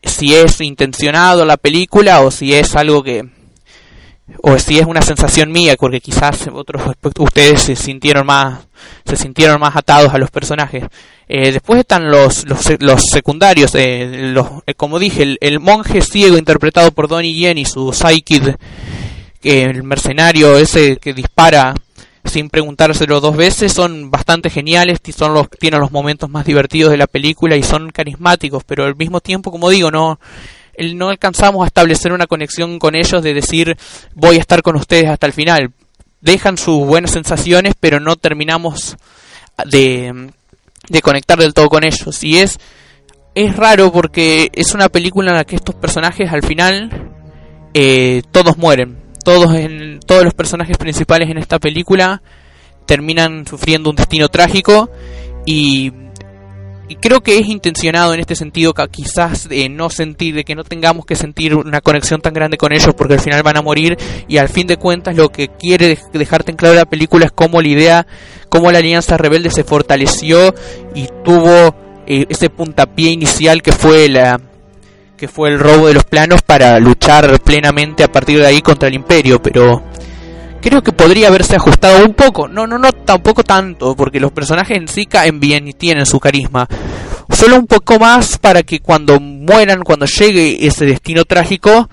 si 0.03 0.35
es 0.35 0.61
intencionado 0.61 1.45
la 1.45 1.57
película 1.57 2.21
o 2.21 2.31
si 2.31 2.53
es 2.53 2.75
algo 2.75 3.03
que, 3.03 3.25
o 4.41 4.57
si 4.59 4.79
es 4.79 4.85
una 4.85 5.01
sensación 5.01 5.51
mía, 5.51 5.75
porque 5.79 6.01
quizás 6.01 6.47
otros 6.51 6.81
ustedes 7.17 7.61
se 7.61 7.75
sintieron 7.75 8.25
más, 8.25 8.67
se 9.05 9.15
sintieron 9.15 9.59
más 9.59 9.75
atados 9.75 10.13
a 10.13 10.17
los 10.17 10.31
personajes. 10.31 10.83
Eh, 11.29 11.51
después 11.51 11.79
están 11.79 12.09
los, 12.09 12.45
los, 12.45 12.65
los 12.79 13.03
secundarios, 13.03 13.75
eh, 13.75 14.31
los, 14.33 14.47
eh, 14.65 14.73
como 14.73 14.99
dije, 14.99 15.37
el, 15.39 15.59
monje 15.59 16.01
ciego 16.01 16.37
interpretado 16.37 16.91
por 16.91 17.07
Donnie 17.07 17.33
Yen 17.33 17.57
y 17.57 17.65
su 17.65 17.91
Psykid, 17.91 18.55
el 19.43 19.83
mercenario 19.83 20.57
ese 20.57 20.97
que 20.97 21.13
dispara 21.13 21.73
sin 22.23 22.49
preguntárselo 22.49 23.21
dos 23.21 23.37
veces, 23.37 23.71
son 23.71 24.11
bastante 24.11 24.49
geniales, 24.49 24.99
son 25.15 25.33
los, 25.33 25.49
tienen 25.49 25.79
los 25.79 25.91
momentos 25.91 26.29
más 26.29 26.45
divertidos 26.45 26.91
de 26.91 26.97
la 26.97 27.07
película 27.07 27.55
y 27.55 27.63
son 27.63 27.89
carismáticos, 27.91 28.63
pero 28.65 28.85
al 28.85 28.95
mismo 28.95 29.21
tiempo, 29.21 29.51
como 29.51 29.69
digo, 29.69 29.91
no, 29.91 30.19
no 30.93 31.09
alcanzamos 31.09 31.63
a 31.63 31.67
establecer 31.67 32.11
una 32.11 32.27
conexión 32.27 32.79
con 32.79 32.95
ellos 32.95 33.23
de 33.23 33.33
decir 33.33 33.77
voy 34.13 34.37
a 34.37 34.39
estar 34.39 34.61
con 34.61 34.75
ustedes 34.75 35.09
hasta 35.09 35.27
el 35.27 35.33
final. 35.33 35.71
Dejan 36.21 36.57
sus 36.57 36.85
buenas 36.85 37.11
sensaciones, 37.11 37.73
pero 37.79 37.99
no 37.99 38.15
terminamos 38.15 38.97
de, 39.65 40.31
de 40.89 41.01
conectar 41.01 41.37
del 41.37 41.53
todo 41.53 41.69
con 41.69 41.83
ellos. 41.83 42.23
Y 42.23 42.39
es, 42.39 42.59
es 43.35 43.55
raro 43.55 43.91
porque 43.91 44.49
es 44.53 44.73
una 44.73 44.89
película 44.89 45.31
en 45.31 45.37
la 45.37 45.45
que 45.45 45.55
estos 45.55 45.75
personajes 45.75 46.31
al 46.31 46.43
final 46.43 47.13
eh, 47.73 48.21
todos 48.31 48.57
mueren. 48.57 48.97
Todos, 49.23 49.53
en, 49.55 49.99
todos 49.99 50.23
los 50.23 50.33
personajes 50.33 50.77
principales 50.77 51.29
en 51.29 51.37
esta 51.37 51.59
película 51.59 52.21
terminan 52.85 53.45
sufriendo 53.45 53.89
un 53.89 53.95
destino 53.95 54.29
trágico 54.29 54.89
y 55.45 55.91
y 56.89 56.95
creo 56.95 57.21
que 57.21 57.37
es 57.37 57.47
intencionado 57.47 58.13
en 58.13 58.19
este 58.19 58.35
sentido 58.35 58.73
que 58.73 58.87
quizás 58.89 59.49
de 59.49 59.67
no 59.67 59.89
sentir, 59.89 60.35
de 60.35 60.43
que 60.43 60.55
no 60.55 60.63
tengamos 60.63 61.05
que 61.05 61.15
sentir 61.15 61.53
una 61.53 61.81
conexión 61.81 62.21
tan 62.21 62.33
grande 62.33 62.57
con 62.57 62.71
ellos 62.71 62.93
porque 62.95 63.15
al 63.15 63.19
final 63.19 63.43
van 63.43 63.57
a 63.57 63.61
morir 63.61 63.97
y 64.27 64.37
al 64.37 64.47
fin 64.47 64.67
de 64.67 64.77
cuentas 64.77 65.15
lo 65.15 65.29
que 65.29 65.49
quiere 65.49 65.97
dejarte 66.13 66.51
en 66.51 66.57
claro 66.57 66.75
la 66.75 66.85
película 66.85 67.25
es 67.25 67.31
cómo 67.31 67.61
la 67.61 67.67
idea, 67.67 68.07
cómo 68.49 68.71
la 68.71 68.79
alianza 68.79 69.17
rebelde 69.17 69.49
se 69.49 69.65
fortaleció 69.65 70.53
y 70.95 71.07
tuvo 71.25 71.75
eh, 72.07 72.25
ese 72.29 72.49
puntapié 72.49 73.11
inicial 73.11 73.61
que 73.61 73.73
fue 73.73 74.07
la 74.07 74.39
que 75.17 75.27
fue 75.27 75.49
el 75.49 75.59
robo 75.59 75.87
de 75.87 75.95
los 75.95 76.03
planos 76.03 76.41
para 76.43 76.79
luchar 76.79 77.41
plenamente 77.41 78.03
a 78.03 78.11
partir 78.11 78.39
de 78.39 78.45
ahí 78.45 78.61
contra 78.61 78.87
el 78.87 78.93
imperio, 78.93 79.41
pero 79.41 79.81
creo 80.69 80.83
que 80.83 80.91
podría 80.91 81.29
haberse 81.29 81.55
ajustado 81.55 82.05
un 82.05 82.13
poco. 82.13 82.47
No, 82.47 82.67
no, 82.67 82.77
no, 82.77 82.91
tampoco 82.91 83.43
tanto, 83.43 83.95
porque 83.95 84.19
los 84.19 84.31
personajes 84.31 84.77
en 84.77 84.87
sí 84.87 85.05
caen 85.05 85.39
bien 85.39 85.67
y 85.67 85.73
tienen 85.73 86.05
su 86.05 86.19
carisma. 86.19 86.67
Solo 87.29 87.57
un 87.57 87.67
poco 87.67 87.99
más 87.99 88.37
para 88.37 88.63
que 88.63 88.79
cuando 88.79 89.19
mueran, 89.19 89.83
cuando 89.83 90.05
llegue 90.05 90.65
ese 90.65 90.85
destino 90.85 91.23
trágico, 91.25 91.89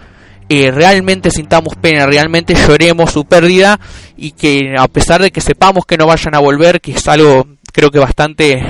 eh, 0.48 0.70
realmente 0.70 1.30
sintamos 1.30 1.74
pena, 1.76 2.06
realmente 2.06 2.54
lloremos 2.54 3.12
su 3.12 3.24
pérdida 3.24 3.78
y 4.16 4.32
que 4.32 4.74
a 4.76 4.88
pesar 4.88 5.22
de 5.22 5.30
que 5.30 5.40
sepamos 5.40 5.86
que 5.86 5.96
no 5.96 6.06
vayan 6.06 6.34
a 6.34 6.40
volver, 6.40 6.80
que 6.80 6.92
es 6.92 7.08
algo 7.08 7.46
creo 7.72 7.90
que 7.90 7.98
bastante 7.98 8.62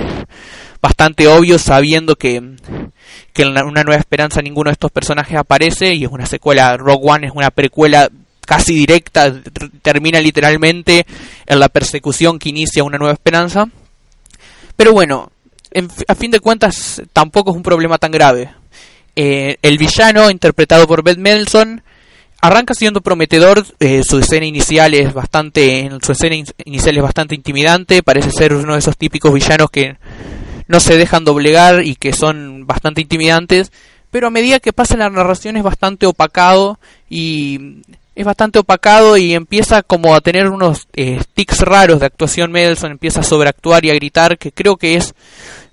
bastante 0.81 1.27
obvio 1.27 1.59
sabiendo 1.59 2.15
que 2.15 2.41
que 3.33 3.43
en 3.43 3.49
una 3.49 3.83
nueva 3.83 3.99
esperanza 3.99 4.41
ninguno 4.41 4.69
de 4.69 4.75
estos 4.75 4.93
personajes 4.93 5.37
aparece 5.37 5.95
y 5.95 6.05
es 6.05 6.11
una 6.11 6.27
secuela 6.27 6.77
Rogue 6.77 7.11
One 7.11 7.27
es 7.27 7.33
una 7.35 7.51
precuela 7.51 8.09
casi 8.45 8.75
directa, 8.75 9.33
termina 9.83 10.21
literalmente 10.21 11.07
en 11.47 11.61
la 11.61 11.69
persecución 11.69 12.39
que 12.39 12.51
inicia 12.51 12.85
una 12.85 12.99
nueva 12.99 13.15
esperanza. 13.15 13.69
Pero 14.77 14.93
bueno, 14.93 15.31
en, 15.71 15.89
a 16.09 16.15
fin 16.15 16.31
de 16.31 16.41
cuentas 16.41 17.03
tampoco 17.13 17.51
es 17.51 17.57
un 17.57 17.63
problema 17.63 17.99
tan 17.99 18.13
grave. 18.13 18.51
Eh, 19.17 19.57
el 19.63 19.79
villano, 19.79 20.31
interpretado 20.31 20.87
por 20.87 21.03
Beth 21.03 21.19
Melson, 21.19 21.83
arranca 22.41 22.75
siendo 22.75 23.01
prometedor. 23.01 23.65
Eh, 23.81 24.03
su 24.05 24.19
escena 24.19 24.47
inicial 24.47 24.95
es 24.95 25.13
bastante, 25.15 25.91
su 26.03 26.13
escena 26.13 26.37
in 26.37 26.47
inicial 26.65 26.97
es 26.97 27.03
bastante 27.03 27.35
intimidante. 27.35 28.03
Parece 28.03 28.31
ser 28.31 28.55
uno 28.55 28.75
de 28.75 28.81
esos 28.81 28.97
típicos 28.97 29.33
villanos 29.33 29.71
que 29.71 29.97
no 30.67 30.81
se 30.81 30.97
dejan 30.97 31.25
doblegar 31.25 31.85
y 31.85 31.97
que 31.97 32.13
son 32.13 32.67
bastante 32.67 33.01
intimidantes. 33.01 33.71
Pero 34.11 34.29
a 34.29 34.31
medida 34.31 34.61
que 34.61 34.73
pasa 34.73 34.97
la 34.97 35.11
narración 35.11 35.57
es 35.57 35.63
bastante 35.63 36.07
opacado 36.07 36.79
y 37.09 37.83
es 38.15 38.25
bastante 38.25 38.59
opacado 38.59 39.17
y 39.17 39.35
empieza 39.35 39.83
como 39.83 40.15
a 40.15 40.21
tener 40.21 40.49
unos 40.49 40.87
eh, 40.95 41.21
tics 41.35 41.61
raros 41.61 42.01
de 42.01 42.07
actuación 42.07 42.53
Mendelssohn, 42.53 42.93
empieza 42.93 43.21
a 43.21 43.25
sobreactuar 43.25 43.85
y 43.85 43.91
a 43.91 43.95
gritar, 43.95 44.39
que 44.39 44.53
creo 44.53 44.77
que 44.77 44.95
es 44.95 45.15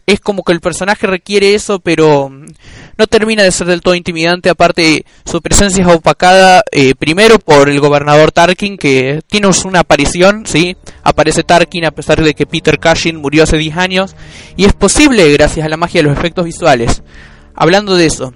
es 0.08 0.20
como 0.20 0.44
que 0.44 0.52
el 0.52 0.60
personaje 0.60 1.08
requiere 1.08 1.54
eso, 1.54 1.80
pero 1.80 2.30
no 2.30 3.08
termina 3.08 3.44
de 3.44 3.52
ser 3.52 3.68
del 3.68 3.82
todo 3.82 3.96
intimidante. 3.96 4.50
Aparte, 4.50 5.06
su 5.26 5.42
presencia 5.42 5.86
es 5.86 5.94
opacada 5.94 6.64
eh, 6.72 6.96
primero 6.96 7.40
por 7.40 7.70
el 7.70 7.80
gobernador 7.80 8.32
Tarkin, 8.32 8.78
que 8.78 9.22
tiene 9.28 9.48
una 9.64 9.82
aparición, 9.82 10.46
¿sí? 10.46 10.76
Aparece 11.04 11.44
Tarkin 11.44 11.86
a 11.86 11.92
pesar 11.92 12.22
de 12.22 12.34
que 12.34 12.46
Peter 12.46 12.80
Cushing 12.80 13.18
murió 13.18 13.44
hace 13.44 13.58
10 13.58 13.78
años. 13.78 14.16
Y 14.58 14.66
es 14.66 14.74
posible 14.74 15.32
gracias 15.32 15.66
a 15.66 15.70
la 15.70 15.78
magia 15.78 16.02
de 16.02 16.10
los 16.10 16.18
efectos 16.18 16.46
visuales. 16.46 17.04
Hablando 17.56 17.96
de 17.96 18.08
eso, 18.08 18.34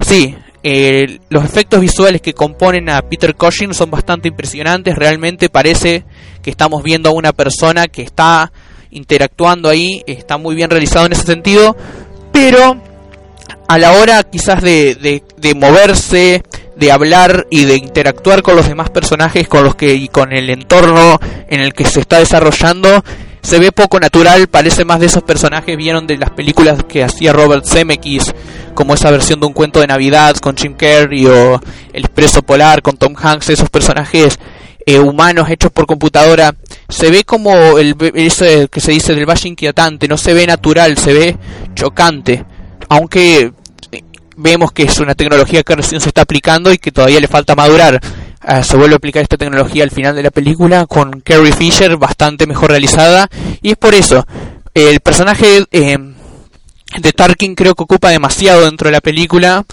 sí, 0.00 0.36
eh, 0.62 1.18
los 1.28 1.44
efectos 1.44 1.80
visuales 1.80 2.20
que 2.20 2.34
componen 2.34 2.88
a 2.88 3.02
Peter 3.02 3.34
Cushing 3.34 3.74
son 3.74 3.90
bastante 3.90 4.28
impresionantes. 4.28 4.94
Realmente 4.94 5.48
parece 5.48 6.04
que 6.42 6.50
estamos 6.50 6.82
viendo 6.82 7.08
a 7.08 7.12
una 7.12 7.32
persona 7.32 7.88
que 7.88 8.02
está 8.02 8.52
interactuando 8.90 9.68
ahí. 9.68 10.02
Está 10.06 10.38
muy 10.38 10.54
bien 10.54 10.70
realizado 10.70 11.06
en 11.06 11.12
ese 11.12 11.24
sentido. 11.24 11.76
Pero 12.32 12.80
a 13.68 13.78
la 13.78 13.92
hora 13.92 14.22
quizás 14.22 14.62
de, 14.62 14.94
de, 14.94 15.22
de 15.36 15.54
moverse, 15.54 16.42
de 16.76 16.92
hablar 16.92 17.46
y 17.50 17.64
de 17.64 17.76
interactuar 17.76 18.42
con 18.42 18.56
los 18.56 18.68
demás 18.68 18.90
personajes 18.90 19.48
con 19.48 19.64
los 19.64 19.74
que 19.74 19.94
y 19.94 20.08
con 20.08 20.32
el 20.32 20.48
entorno 20.50 21.18
en 21.48 21.60
el 21.60 21.74
que 21.74 21.84
se 21.84 22.00
está 22.00 22.18
desarrollando 22.18 23.04
se 23.42 23.58
ve 23.58 23.72
poco 23.72 23.98
natural, 23.98 24.46
parece 24.48 24.84
más 24.84 25.00
de 25.00 25.06
esos 25.06 25.22
personajes 25.24 25.76
vieron 25.76 26.06
de 26.06 26.16
las 26.16 26.30
películas 26.30 26.84
que 26.84 27.02
hacía 27.02 27.32
Robert 27.32 27.66
Zemeckis, 27.66 28.32
como 28.74 28.94
esa 28.94 29.10
versión 29.10 29.40
de 29.40 29.46
un 29.46 29.52
cuento 29.52 29.80
de 29.80 29.88
Navidad 29.88 30.36
con 30.36 30.56
Jim 30.56 30.74
Carrey 30.74 31.26
o 31.26 31.60
El 31.92 32.04
Expreso 32.04 32.42
Polar 32.42 32.82
con 32.82 32.96
Tom 32.96 33.14
Hanks, 33.20 33.50
esos 33.50 33.68
personajes 33.68 34.38
eh, 34.86 34.98
humanos 34.98 35.50
hechos 35.50 35.72
por 35.72 35.86
computadora, 35.86 36.54
se 36.88 37.10
ve 37.10 37.24
como 37.24 37.78
el 37.78 37.96
ese 38.14 38.68
que 38.68 38.80
se 38.80 38.92
dice 38.92 39.14
del 39.14 39.28
valle 39.28 39.48
inquietante, 39.48 40.08
no 40.08 40.16
se 40.16 40.34
ve 40.34 40.46
natural, 40.46 40.96
se 40.96 41.12
ve 41.12 41.36
chocante, 41.74 42.44
aunque 42.88 43.52
eh, 43.90 44.02
vemos 44.36 44.72
que 44.72 44.84
es 44.84 44.98
una 45.00 45.14
tecnología 45.14 45.62
que 45.64 45.76
recién 45.76 46.00
se 46.00 46.08
está 46.08 46.22
aplicando 46.22 46.72
y 46.72 46.78
que 46.78 46.92
todavía 46.92 47.20
le 47.20 47.28
falta 47.28 47.56
madurar. 47.56 48.00
Uh, 48.44 48.62
se 48.62 48.76
vuelve 48.76 48.94
a 48.94 48.96
aplicar 48.96 49.22
esta 49.22 49.36
tecnología 49.36 49.84
al 49.84 49.92
final 49.92 50.16
de 50.16 50.22
la 50.24 50.32
película 50.32 50.86
con 50.86 51.20
Carrie 51.20 51.52
Fisher 51.52 51.96
bastante 51.96 52.46
mejor 52.46 52.70
realizada. 52.70 53.28
Y 53.60 53.70
es 53.70 53.76
por 53.76 53.94
eso 53.94 54.26
el 54.74 55.00
personaje 55.00 55.64
eh, 55.70 55.98
de 56.98 57.12
Tarkin 57.12 57.54
creo 57.54 57.74
que 57.74 57.84
ocupa 57.84 58.10
demasiado 58.10 58.64
dentro 58.64 58.88
de 58.88 58.92
la 58.92 59.00
película. 59.00 59.64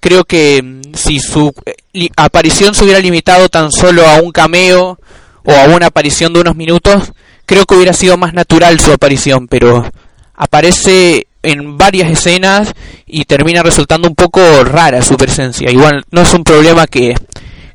Creo 0.00 0.24
que 0.24 0.60
mm, 0.62 0.94
si 0.94 1.20
su 1.20 1.52
eh, 1.94 2.08
aparición 2.16 2.74
se 2.74 2.84
hubiera 2.84 3.00
limitado 3.00 3.48
tan 3.48 3.70
solo 3.70 4.06
a 4.06 4.20
un 4.20 4.32
cameo 4.32 4.98
o 5.44 5.52
a 5.52 5.64
una 5.64 5.86
aparición 5.86 6.32
de 6.32 6.40
unos 6.40 6.56
minutos 6.56 7.12
creo 7.46 7.64
que 7.64 7.74
hubiera 7.74 7.92
sido 7.92 8.16
más 8.16 8.34
natural 8.34 8.78
su 8.78 8.92
aparición 8.92 9.48
pero 9.48 9.90
aparece 10.34 11.26
en 11.42 11.78
varias 11.78 12.10
escenas 12.10 12.72
y 13.06 13.24
termina 13.24 13.62
resultando 13.62 14.08
un 14.08 14.14
poco 14.14 14.40
rara 14.64 15.02
su 15.02 15.16
presencia. 15.16 15.70
Igual 15.70 16.04
no 16.10 16.22
es 16.22 16.34
un 16.34 16.44
problema 16.44 16.86
que 16.86 17.14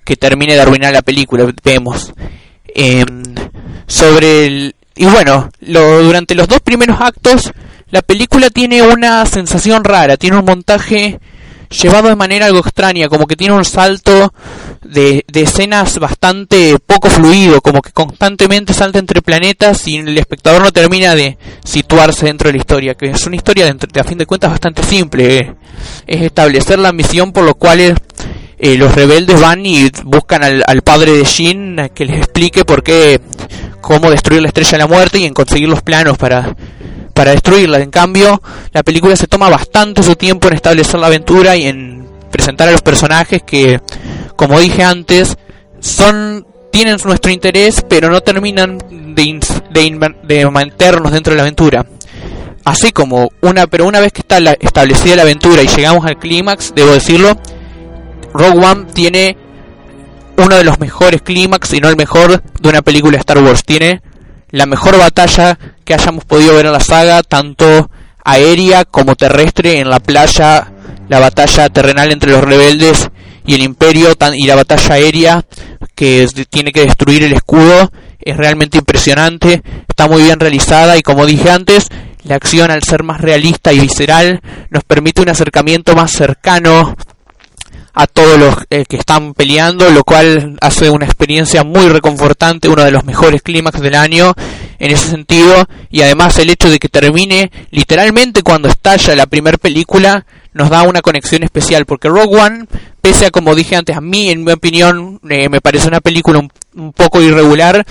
que 0.06 0.16
termine 0.16 0.54
de 0.54 0.62
arruinar 0.62 0.94
la 0.94 1.02
película, 1.02 1.52
vemos. 1.64 2.14
Eh, 2.68 3.04
sobre 3.88 4.46
el... 4.46 4.76
Y 4.96 5.06
bueno, 5.06 5.50
lo, 5.62 6.04
durante 6.04 6.36
los 6.36 6.48
dos 6.48 6.62
primeros 6.62 7.02
actos, 7.02 7.52
la 7.90 8.02
película 8.02 8.50
tiene 8.50 8.82
una 8.82 9.26
sensación 9.26 9.84
rara, 9.84 10.16
tiene 10.16 10.38
un 10.38 10.46
montaje 10.46 11.20
llevado 11.70 12.10
de 12.10 12.16
manera 12.16 12.46
algo 12.46 12.60
extraña, 12.60 13.10
como 13.10 13.28
que 13.28 13.36
tiene 13.36 13.54
un 13.54 13.66
salto 13.66 14.34
de, 14.84 15.26
de, 15.28 15.42
escenas 15.42 15.98
bastante 16.00 16.78
poco 16.86 17.10
fluido, 17.10 17.62
como 17.62 17.82
que 17.82 17.92
constantemente 17.92 18.74
salta 18.74 19.00
entre 19.00 19.22
planetas 19.22 19.88
y 19.88 19.98
el 19.98 20.18
espectador 20.18 20.62
no 20.62 20.72
termina 20.72 21.16
de 21.16 21.38
situarse 21.64 22.28
dentro 22.28 22.48
de 22.48 22.54
la 22.54 22.60
historia, 22.60 22.94
que 22.96 23.08
es 23.08 23.26
una 23.26 23.36
historia 23.36 23.66
de, 23.66 24.00
a 24.00 24.04
fin 24.04 24.18
de 24.18 24.26
cuentas 24.26 24.52
bastante 24.52 24.84
simple, 24.84 25.56
es 26.08 26.22
establecer 26.22 26.80
la 26.80 26.94
misión 26.94 27.32
por 27.32 27.44
lo 27.44 27.56
cual 27.56 27.96
eh, 28.58 28.78
los 28.78 28.94
rebeldes 28.94 29.40
van 29.40 29.66
y 29.66 29.90
buscan 30.04 30.44
al, 30.44 30.64
al 30.66 30.82
padre 30.82 31.12
de 31.12 31.24
Shin 31.24 31.90
que 31.94 32.06
les 32.06 32.18
explique 32.18 32.66
por 32.66 32.84
qué, 32.84 33.20
cómo 33.82 34.10
destruir 34.10 34.42
la 34.42 34.48
estrella 34.48 34.72
de 34.72 34.78
la 34.78 34.88
muerte 34.88 35.20
y 35.20 35.26
en 35.26 35.34
conseguir 35.34 35.70
los 35.70 35.82
planos 35.82 36.18
para 36.18 36.56
para 37.16 37.32
destruirla. 37.32 37.80
En 37.80 37.90
cambio, 37.90 38.42
la 38.74 38.84
película 38.84 39.16
se 39.16 39.28
toma 39.28 39.50
bastante 39.50 40.04
su 40.04 40.16
tiempo 40.18 40.50
en 40.50 40.56
establecer 40.56 41.00
la 41.00 41.08
aventura 41.08 41.56
y 41.56 41.66
en 41.66 42.06
presentar 42.30 42.68
a 42.68 42.72
los 42.72 42.82
personajes 42.82 43.42
que, 43.42 43.80
como 44.36 44.60
dije 44.60 44.84
antes, 44.84 45.38
son 45.80 46.46
tienen 46.72 46.98
nuestro 47.06 47.32
interés, 47.32 47.86
pero 47.88 48.10
no 48.10 48.20
terminan 48.20 48.78
de, 49.16 49.40
de, 49.72 50.16
de 50.24 50.50
mantenernos 50.52 51.14
dentro 51.14 51.32
de 51.32 51.38
la 51.38 51.44
aventura. 51.44 51.86
Así 52.66 52.92
como 52.92 53.30
una, 53.42 53.66
pero 53.66 53.86
una 53.86 54.02
vez 54.02 54.12
que 54.12 54.20
está 54.20 54.42
la, 54.42 54.58
establecida 54.60 55.16
la 55.16 55.22
aventura 55.22 55.64
y 55.64 55.68
llegamos 55.68 56.06
al 56.06 56.20
clímax, 56.20 56.74
debo 56.76 56.92
decirlo, 56.92 57.40
Rogue 58.38 58.66
One 58.66 58.86
tiene 58.94 59.38
uno 60.38 60.56
de 60.56 60.64
los 60.64 60.80
mejores 60.80 61.22
clímax, 61.22 61.74
y 61.74 61.80
no 61.80 61.90
el 61.90 61.96
mejor, 61.96 62.44
de 62.60 62.70
una 62.70 62.82
película 62.82 63.14
de 63.14 63.20
Star 63.20 63.40
Wars. 63.40 63.64
Tiene 63.64 64.02
la 64.52 64.66
mejor 64.66 64.98
batalla 64.98 65.58
que 65.84 65.94
hayamos 65.94 66.26
podido 66.26 66.56
ver 66.56 66.66
en 66.66 66.74
la 66.74 66.80
saga, 66.80 67.24
tanto 67.24 67.90
aérea 68.24 68.84
como 68.86 69.16
terrestre 69.16 69.80
en 69.80 69.90
la 69.90 70.00
playa, 70.00 70.72
la 71.08 71.20
batalla 71.20 71.70
terrenal 71.70 72.12
entre 72.12 72.32
los 72.32 72.44
rebeldes 72.44 73.10
y 73.46 73.54
el 73.54 73.62
imperio 73.62 74.10
y 74.36 74.48
la 74.48 74.56
batalla 74.56 74.96
aérea 74.96 75.46
que 75.94 76.28
tiene 76.50 76.72
que 76.72 76.82
destruir 76.82 77.24
el 77.24 77.34
escudo 77.34 77.92
es 78.20 78.36
realmente 78.36 78.80
impresionante, 78.80 79.62
está 79.88 80.08
muy 80.08 80.24
bien 80.24 80.40
realizada 80.40 80.98
y 80.98 81.04
como 81.04 81.28
dije 81.28 81.52
antes, 81.52 81.88
la 82.24 82.36
acción 82.36 82.72
al 82.72 82.82
ser 82.82 83.04
más 83.04 83.22
realista 83.22 83.72
y 83.72 83.80
visceral 83.80 84.42
nos 84.72 84.84
permite 84.84 85.22
un 85.22 85.30
acercamiento 85.30 85.96
más 85.96 86.12
cercano 86.12 86.96
a 87.94 88.08
todos 88.08 88.38
los 88.38 88.56
eh, 88.70 88.86
que 88.88 88.98
están 88.98 89.34
peleando, 89.34 89.90
lo 89.90 90.04
cual 90.04 90.58
hace 90.62 90.90
una 90.90 91.06
experiencia 91.06 91.64
muy 91.64 91.88
reconfortante, 91.88 92.68
uno 92.68 92.84
de 92.84 92.92
los 92.92 93.06
mejores 93.06 93.42
clímax 93.42 93.80
del 93.80 93.96
año 93.96 94.34
en 94.80 94.92
ese 94.92 95.10
sentido, 95.10 95.66
y 95.90 96.02
además 96.02 96.38
el 96.40 96.50
hecho 96.50 96.70
de 96.70 96.80
que 96.80 96.90
termine 96.90 97.52
literalmente 97.72 98.44
cuando 98.44 98.68
estalla 98.68 99.16
la 99.16 99.28
primera 99.28 99.58
película 99.58 100.26
nos 100.54 100.70
da 100.70 100.84
una 100.84 101.02
conexión 101.02 101.44
especial, 101.44 101.86
porque 101.86 102.10
Rogue 102.10 102.38
One, 102.38 102.66
pese 103.02 103.26
a 103.26 103.32
como 103.32 103.56
dije 103.56 103.76
antes, 103.76 103.96
a 103.96 104.02
mí 104.02 104.30
en 104.30 104.44
mi 104.44 104.52
opinión 104.52 105.20
eh, 105.30 105.50
me 105.50 105.62
parece 105.62 105.88
una 105.88 106.02
película 106.02 106.40
un 106.76 106.94
poco 106.94 107.22
irregular, 107.22 107.86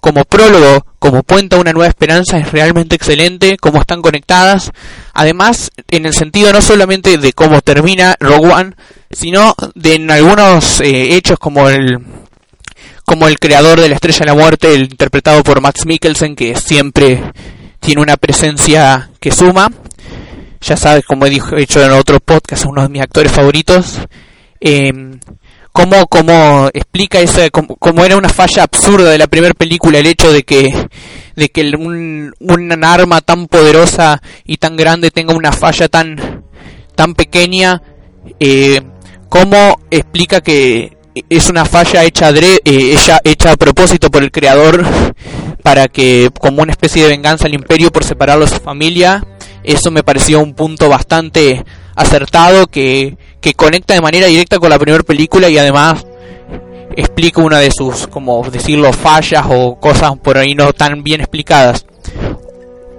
como 0.00 0.24
prólogo, 0.24 0.86
como 0.98 1.22
puente 1.22 1.56
a 1.56 1.60
una 1.60 1.72
nueva 1.72 1.88
esperanza, 1.88 2.38
es 2.38 2.52
realmente 2.52 2.96
excelente, 2.96 3.56
cómo 3.56 3.80
están 3.80 4.02
conectadas. 4.02 4.70
Además, 5.12 5.70
en 5.90 6.06
el 6.06 6.14
sentido 6.14 6.52
no 6.52 6.62
solamente 6.62 7.18
de 7.18 7.32
cómo 7.32 7.60
termina 7.60 8.16
Rogue 8.20 8.52
One, 8.52 8.74
sino 9.10 9.54
de 9.74 10.06
algunos 10.10 10.80
eh, 10.80 11.14
hechos 11.16 11.38
como 11.38 11.68
el 11.68 11.98
como 13.04 13.26
el 13.26 13.38
creador 13.38 13.80
de 13.80 13.88
la 13.88 13.94
Estrella 13.94 14.18
de 14.18 14.26
la 14.26 14.34
Muerte, 14.34 14.74
el 14.74 14.82
interpretado 14.82 15.42
por 15.42 15.62
Max 15.62 15.86
Mikkelsen, 15.86 16.36
que 16.36 16.54
siempre 16.56 17.32
tiene 17.80 18.02
una 18.02 18.18
presencia 18.18 19.10
que 19.18 19.32
suma. 19.32 19.72
Ya 20.60 20.76
sabes, 20.76 21.06
como 21.06 21.24
he 21.24 21.30
dicho 21.30 21.82
en 21.82 21.92
otro 21.92 22.20
podcast, 22.20 22.66
uno 22.66 22.82
de 22.82 22.90
mis 22.90 23.00
actores 23.00 23.32
favoritos. 23.32 24.00
Eh, 24.60 24.92
cómo, 25.72 26.06
cómo 26.06 26.68
explica 26.72 27.20
esa, 27.20 27.48
cómo, 27.50 28.04
era 28.04 28.16
una 28.16 28.28
falla 28.28 28.64
absurda 28.64 29.10
de 29.10 29.18
la 29.18 29.26
primera 29.26 29.54
película 29.54 29.98
el 29.98 30.06
hecho 30.06 30.32
de 30.32 30.42
que, 30.42 30.88
de 31.36 31.48
que 31.48 31.62
un, 31.76 32.32
un 32.40 32.84
arma 32.84 33.20
tan 33.20 33.46
poderosa 33.46 34.20
y 34.44 34.56
tan 34.56 34.76
grande 34.76 35.10
tenga 35.10 35.34
una 35.34 35.52
falla 35.52 35.88
tan, 35.88 36.44
tan 36.94 37.14
pequeña, 37.14 37.82
eh, 38.40 38.80
cómo 39.28 39.80
explica 39.90 40.40
que 40.40 40.96
es 41.28 41.48
una 41.48 41.64
falla 41.64 42.04
hecha, 42.04 42.30
eh, 42.30 42.60
hecha, 42.64 43.20
hecha 43.24 43.52
a 43.52 43.56
propósito 43.56 44.10
por 44.10 44.22
el 44.22 44.30
creador 44.30 44.84
para 45.62 45.88
que 45.88 46.30
como 46.40 46.62
una 46.62 46.72
especie 46.72 47.02
de 47.02 47.08
venganza 47.08 47.46
al 47.46 47.54
imperio 47.54 47.90
por 47.90 48.04
separarlo 48.04 48.44
de 48.44 48.52
su 48.52 48.60
familia 48.60 49.24
eso 49.64 49.90
me 49.90 50.02
pareció 50.02 50.40
un 50.40 50.54
punto 50.54 50.88
bastante 50.88 51.64
acertado 51.94 52.68
que 52.68 53.18
que 53.40 53.54
conecta 53.54 53.94
de 53.94 54.00
manera 54.00 54.26
directa 54.26 54.58
con 54.58 54.70
la 54.70 54.78
primera 54.78 55.02
película 55.02 55.48
y 55.48 55.58
además 55.58 56.04
explica 56.96 57.40
una 57.40 57.58
de 57.58 57.70
sus, 57.70 58.06
como 58.08 58.42
decirlo, 58.50 58.92
fallas 58.92 59.46
o 59.48 59.78
cosas 59.78 60.12
por 60.22 60.36
ahí 60.36 60.54
no 60.54 60.72
tan 60.72 61.02
bien 61.02 61.20
explicadas. 61.20 61.86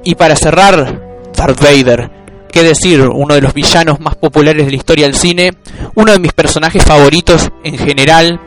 Y 0.04 0.15
para 0.15 0.36
cerrar, 0.36 1.02
Darth 1.36 1.62
Vader, 1.62 2.10
qué 2.52 2.63
decir, 2.63 3.02
uno 3.02 3.36
de 3.36 3.41
los 3.41 3.54
villanos 3.54 3.99
más 3.99 4.15
populares 4.15 4.65
de 4.65 4.71
la 4.71 4.78
historia 4.78 5.06
del 5.06 5.15
cine, 5.15 5.52
uno 5.95 6.12
de 6.13 6.19
mis 6.19 6.34
personajes 6.34 6.84
favoritos 6.84 7.49
en 7.63 7.78
general 7.78 8.39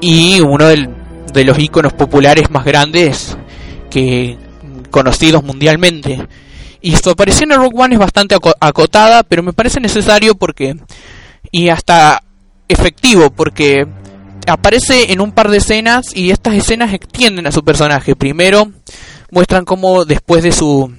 y 0.00 0.40
uno 0.40 0.66
de 0.66 1.44
los 1.44 1.58
iconos 1.58 1.92
populares 1.92 2.50
más 2.50 2.64
grandes 2.64 3.36
que 3.90 4.38
conocidos 4.90 5.44
mundialmente. 5.44 6.26
Y 6.80 6.96
su 6.96 7.10
aparición 7.10 7.52
en 7.52 7.58
Rogue 7.58 7.76
One 7.76 7.94
es 7.94 7.98
bastante 7.98 8.36
acotada, 8.60 9.22
pero 9.22 9.42
me 9.42 9.52
parece 9.52 9.80
necesario 9.80 10.34
porque. 10.34 10.76
y 11.50 11.68
hasta 11.68 12.22
efectivo, 12.68 13.30
porque 13.30 13.86
aparece 14.46 15.12
en 15.12 15.20
un 15.20 15.32
par 15.32 15.50
de 15.50 15.58
escenas 15.58 16.14
y 16.14 16.30
estas 16.30 16.54
escenas 16.54 16.92
extienden 16.94 17.46
a 17.46 17.52
su 17.52 17.62
personaje. 17.62 18.16
Primero, 18.16 18.70
muestran 19.30 19.64
cómo 19.64 20.04
después 20.04 20.42
de 20.42 20.52
su. 20.52 20.94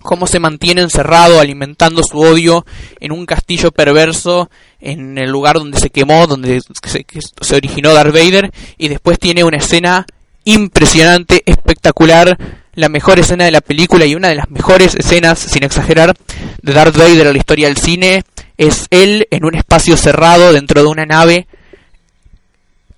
cómo 0.00 0.26
se 0.26 0.40
mantiene 0.40 0.80
encerrado, 0.80 1.40
alimentando 1.40 2.02
su 2.02 2.18
odio 2.18 2.64
en 3.00 3.12
un 3.12 3.26
castillo 3.26 3.70
perverso, 3.70 4.48
en 4.80 5.18
el 5.18 5.30
lugar 5.30 5.56
donde 5.56 5.78
se 5.78 5.90
quemó, 5.90 6.26
donde 6.26 6.62
se, 6.84 7.04
se 7.40 7.56
originó 7.56 7.92
Darth 7.92 8.14
Vader, 8.14 8.50
y 8.78 8.88
después 8.88 9.18
tiene 9.18 9.44
una 9.44 9.58
escena 9.58 10.06
impresionante, 10.44 11.42
espectacular 11.44 12.38
la 12.78 12.88
mejor 12.88 13.18
escena 13.18 13.44
de 13.44 13.50
la 13.50 13.60
película 13.60 14.06
y 14.06 14.14
una 14.14 14.28
de 14.28 14.36
las 14.36 14.48
mejores 14.50 14.94
escenas, 14.94 15.40
sin 15.40 15.64
exagerar, 15.64 16.16
de 16.62 16.72
Darth 16.72 16.96
Vader 16.96 17.26
en 17.26 17.32
la 17.32 17.38
historia 17.38 17.66
del 17.66 17.76
cine 17.76 18.22
es 18.56 18.86
él 18.90 19.26
en 19.32 19.44
un 19.44 19.56
espacio 19.56 19.96
cerrado 19.96 20.52
dentro 20.52 20.82
de 20.82 20.88
una 20.88 21.04
nave 21.04 21.48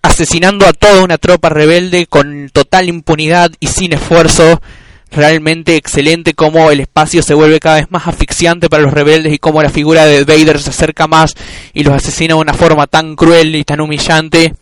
asesinando 0.03 0.67
a 0.67 0.75
toda 0.75 1.03
una 1.03 1.17
tropa 1.17 1.49
rebelde 1.49 2.07
con 2.07 2.51
total 2.53 2.91
impunidad 2.91 3.53
y 3.59 3.69
sin 3.69 3.95
esfuerzo. 3.95 4.61
Realmente 5.11 5.77
excelente 5.77 6.35
como 6.35 6.71
el 6.71 6.81
espacio 6.81 7.23
se 7.23 7.35
vuelve 7.35 7.59
cada 7.59 7.77
vez 7.77 7.91
más 7.91 8.07
asfixiante 8.07 8.69
para 8.69 8.83
los 8.83 8.93
rebeldes 8.93 9.33
y 9.33 9.39
cómo 9.39 9.63
la 9.63 9.71
figura 9.71 10.05
de 10.05 10.25
Vader 10.25 10.61
se 10.61 10.71
acerca 10.71 11.07
más 11.07 11.35
y 11.73 11.85
los 11.85 11.95
asesina 11.95 12.35
de 12.35 12.41
una 12.41 12.55
forma 12.55 12.87
tan 12.87 13.17
cruel 13.17 13.57
y 13.57 13.65
tan 13.65 13.81
humillante. 13.81 14.55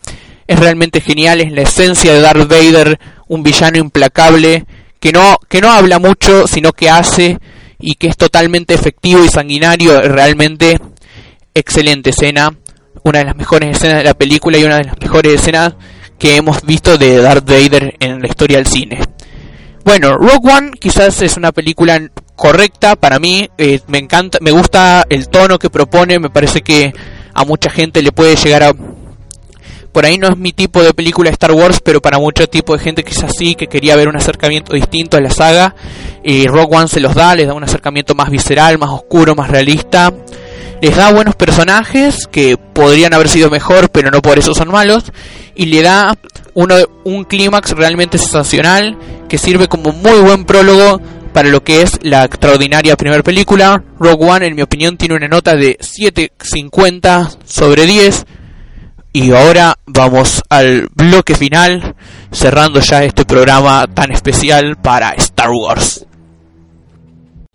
Es 0.47 0.59
realmente 0.61 1.01
genial, 1.01 1.41
es 1.41 1.53
la 1.53 1.63
esencia 1.63 2.15
de 2.15 2.21
Darth 2.21 2.49
Vader, 2.49 2.99
un 3.27 3.43
villano 3.43 3.79
implacable 3.79 4.65
que 5.01 5.13
no, 5.13 5.39
que 5.49 5.61
no 5.61 5.71
habla 5.71 5.99
mucho, 5.99 6.47
sino 6.47 6.73
que 6.73 6.91
hace 6.91 7.39
y 7.79 7.95
que 7.95 8.09
es 8.09 8.17
totalmente 8.17 8.75
efectivo 8.75 9.25
y 9.25 9.29
sanguinario, 9.29 10.01
realmente 10.03 10.81
excelente 11.55 12.11
escena, 12.11 12.55
una 13.05 13.21
de 13.21 13.25
las 13.27 13.37
mejores 13.37 13.77
escenas 13.77 13.99
de 13.99 14.05
la 14.05 14.15
película 14.15 14.59
y 14.59 14.65
una 14.65 14.79
de 14.79 14.85
las 14.85 15.01
mejores 15.01 15.35
escenas 15.35 15.75
que 16.19 16.37
hemos 16.37 16.63
visto 16.63 16.99
de 16.99 17.19
Darth 17.19 17.49
Vader 17.49 17.97
en 18.01 18.21
la 18.21 18.29
historia 18.29 18.59
del 18.59 18.67
cine. 18.67 18.99
Bueno, 19.85 20.17
Rogue 20.17 20.53
One 20.53 20.71
quizás 20.73 21.23
es 21.23 21.37
una 21.37 21.53
película 21.53 22.11
correcta 22.37 22.97
para 22.97 23.19
mí, 23.19 23.49
eh, 23.57 23.81
me 23.87 23.99
encanta, 23.99 24.39
me 24.41 24.51
gusta 24.51 25.07
el 25.09 25.29
tono 25.29 25.59
que 25.59 25.71
propone, 25.71 26.19
me 26.19 26.31
parece 26.31 26.61
que 26.61 26.93
a 27.33 27.45
mucha 27.45 27.71
gente 27.71 28.03
le 28.03 28.13
puede 28.13 28.37
llegar 28.37 28.65
a 28.65 28.75
por 29.99 30.07
ahí 30.07 30.17
no 30.17 30.29
es 30.29 30.37
mi 30.37 30.53
tipo 30.53 30.81
de 30.81 30.95
película 30.95 31.29
Star 31.31 31.51
Wars, 31.51 31.81
pero 31.83 32.01
para 32.01 32.21
mucho 32.21 32.49
tipo 32.49 32.73
de 32.73 32.79
gente 32.79 33.03
quizás 33.03 33.33
sí, 33.37 33.57
que 33.57 33.67
quería 33.67 33.97
ver 33.97 34.07
un 34.07 34.15
acercamiento 34.15 34.73
distinto 34.73 35.17
a 35.17 35.21
la 35.21 35.29
saga. 35.29 35.75
Y 36.23 36.47
Rogue 36.47 36.77
One 36.77 36.87
se 36.87 37.01
los 37.01 37.17
da, 37.17 37.35
les 37.35 37.49
da 37.49 37.55
un 37.55 37.65
acercamiento 37.65 38.15
más 38.15 38.31
visceral, 38.31 38.79
más 38.79 38.91
oscuro, 38.91 39.35
más 39.35 39.51
realista. 39.51 40.15
Les 40.81 40.95
da 40.95 41.11
buenos 41.13 41.35
personajes 41.35 42.29
que 42.31 42.57
podrían 42.57 43.13
haber 43.13 43.29
sido 43.29 43.51
mejor, 43.51 43.91
pero 43.91 44.13
no 44.13 44.23
por 44.23 44.39
eso 44.39 44.55
son 44.55 44.69
malos. 44.69 45.03
Y 45.57 45.67
le 45.67 45.83
da 45.83 46.17
uno, 46.55 46.77
un 47.03 47.25
clímax 47.25 47.73
realmente 47.73 48.19
sensacional 48.19 48.97
que 49.29 49.37
sirve 49.37 49.67
como 49.67 49.91
muy 49.91 50.21
buen 50.21 50.45
prólogo 50.45 51.01
para 51.33 51.49
lo 51.49 51.65
que 51.65 51.83
es 51.83 51.99
la 52.03 52.23
extraordinaria 52.23 52.97
primera 52.97 53.25
película. 53.25 53.83
Rogue 53.99 54.31
One, 54.31 54.47
en 54.47 54.55
mi 54.55 54.63
opinión, 54.63 54.97
tiene 54.97 55.17
una 55.17 55.27
nota 55.27 55.57
de 55.57 55.77
7.50 55.77 57.39
sobre 57.45 57.85
10 57.85 58.27
y 59.13 59.33
ahora 59.33 59.79
vamos 59.87 60.43
al 60.49 60.89
bloque 60.95 61.35
final, 61.35 61.95
cerrando 62.31 62.81
ya 62.81 63.05
este 63.05 63.25
programa 63.25 63.87
tan 63.93 64.13
especial 64.13 64.77
para 64.77 65.11
Star 65.13 65.51
Wars. 65.51 66.05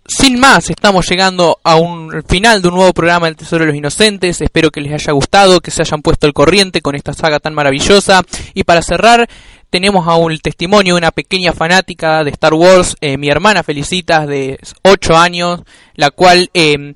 sin 0.06 0.38
más, 0.38 0.68
estamos 0.68 1.08
llegando 1.08 1.58
a 1.64 1.76
un 1.76 2.22
final 2.28 2.60
de 2.60 2.68
un 2.68 2.74
nuevo 2.74 2.92
programa 2.92 3.26
del 3.26 3.36
Tesoro 3.36 3.64
de 3.64 3.68
los 3.68 3.76
Inocentes. 3.76 4.40
Espero 4.40 4.70
que 4.70 4.80
les 4.80 4.92
haya 4.92 5.12
gustado, 5.12 5.60
que 5.60 5.70
se 5.70 5.82
hayan 5.82 6.02
puesto 6.02 6.26
al 6.26 6.34
corriente 6.34 6.82
con 6.82 6.94
esta 6.94 7.14
saga 7.14 7.40
tan 7.40 7.54
maravillosa. 7.54 8.22
Y 8.52 8.64
para 8.64 8.82
cerrar, 8.82 9.26
tenemos 9.70 10.06
aún 10.06 10.32
el 10.32 10.42
testimonio 10.42 10.94
de 10.94 10.98
una 10.98 11.10
pequeña 11.10 11.52
fanática 11.52 12.22
de 12.22 12.30
Star 12.30 12.54
Wars, 12.54 12.96
eh, 13.00 13.16
mi 13.16 13.28
hermana 13.28 13.62
Felicitas, 13.62 14.26
de 14.26 14.58
8 14.82 15.16
años, 15.16 15.62
la 15.94 16.10
cual 16.10 16.50
eh, 16.52 16.92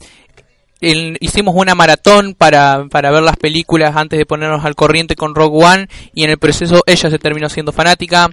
hicimos 0.80 1.54
una 1.56 1.74
maratón 1.74 2.34
para, 2.34 2.86
para 2.90 3.10
ver 3.10 3.22
las 3.22 3.36
películas 3.36 3.96
antes 3.96 4.18
de 4.18 4.26
ponernos 4.26 4.64
al 4.64 4.74
corriente 4.74 5.16
con 5.16 5.34
Rogue 5.34 5.64
One 5.64 5.88
y 6.14 6.24
en 6.24 6.30
el 6.30 6.38
proceso 6.38 6.82
ella 6.86 7.10
se 7.10 7.18
terminó 7.18 7.48
siendo 7.48 7.72
fanática. 7.72 8.30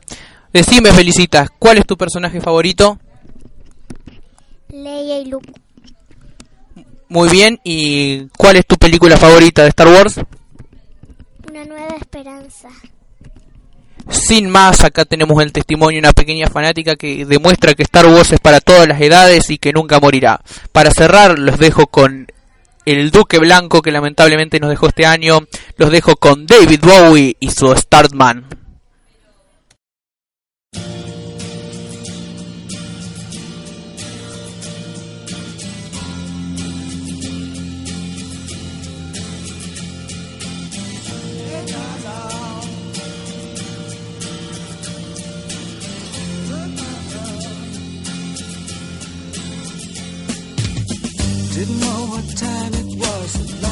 Decime, 0.53 0.91
Felicitas, 0.91 1.49
¿cuál 1.57 1.77
es 1.77 1.85
tu 1.85 1.97
personaje 1.97 2.39
favorito? 2.39 2.99
Leia 4.69 5.19
y 5.19 5.25
Luke. 5.25 5.51
Muy 7.07 7.29
bien, 7.29 7.59
¿y 7.63 8.27
cuál 8.37 8.55
es 8.57 8.65
tu 8.65 8.77
película 8.77 9.17
favorita 9.17 9.63
de 9.63 9.69
Star 9.69 9.87
Wars? 9.87 10.19
Una 11.49 11.65
nueva 11.65 11.95
esperanza. 11.97 12.69
Sin 14.09 14.49
más, 14.49 14.83
acá 14.83 15.05
tenemos 15.05 15.41
el 15.41 15.51
testimonio 15.51 15.97
de 15.97 16.07
una 16.07 16.13
pequeña 16.13 16.47
fanática 16.47 16.95
que 16.95 17.25
demuestra 17.25 17.73
que 17.73 17.83
Star 17.83 18.05
Wars 18.05 18.31
es 18.33 18.39
para 18.39 18.59
todas 18.59 18.87
las 18.87 19.01
edades 19.01 19.49
y 19.49 19.57
que 19.57 19.71
nunca 19.73 19.99
morirá. 19.99 20.41
Para 20.71 20.91
cerrar, 20.91 21.39
los 21.39 21.57
dejo 21.57 21.87
con 21.87 22.27
el 22.85 23.11
Duque 23.11 23.39
Blanco 23.39 23.81
que 23.81 23.91
lamentablemente 23.91 24.59
nos 24.59 24.69
dejó 24.69 24.87
este 24.87 25.05
año. 25.05 25.39
Los 25.77 25.91
dejo 25.91 26.15
con 26.15 26.45
David 26.45 26.81
Bowie 26.81 27.35
y 27.39 27.49
su 27.49 27.75
Startman. 27.75 28.45
house 53.25 53.64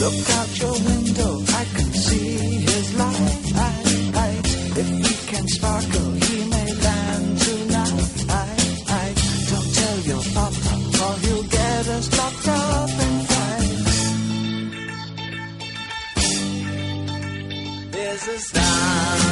Look 0.00 0.30
out 0.30 0.60
your 0.60 0.72
window, 0.72 1.42
I 1.60 1.64
can 1.74 1.92
see 1.92 2.36
his 2.70 2.94
light. 2.94 3.48
If 4.80 4.88
he 4.88 5.26
can 5.26 5.48
sparkle, 5.48 6.10
he 6.12 6.44
may 6.48 6.72
land 6.72 7.38
tonight. 7.40 8.28
Don't 9.50 9.74
tell 9.74 9.98
your 10.10 10.22
papa, 10.34 10.74
or 11.04 11.14
he'll 11.18 11.42
get 11.42 11.88
us 11.88 12.16
locked 12.16 12.48
up. 12.48 12.90
There's 17.90 18.28
a 18.28 18.38
star. 18.38 19.27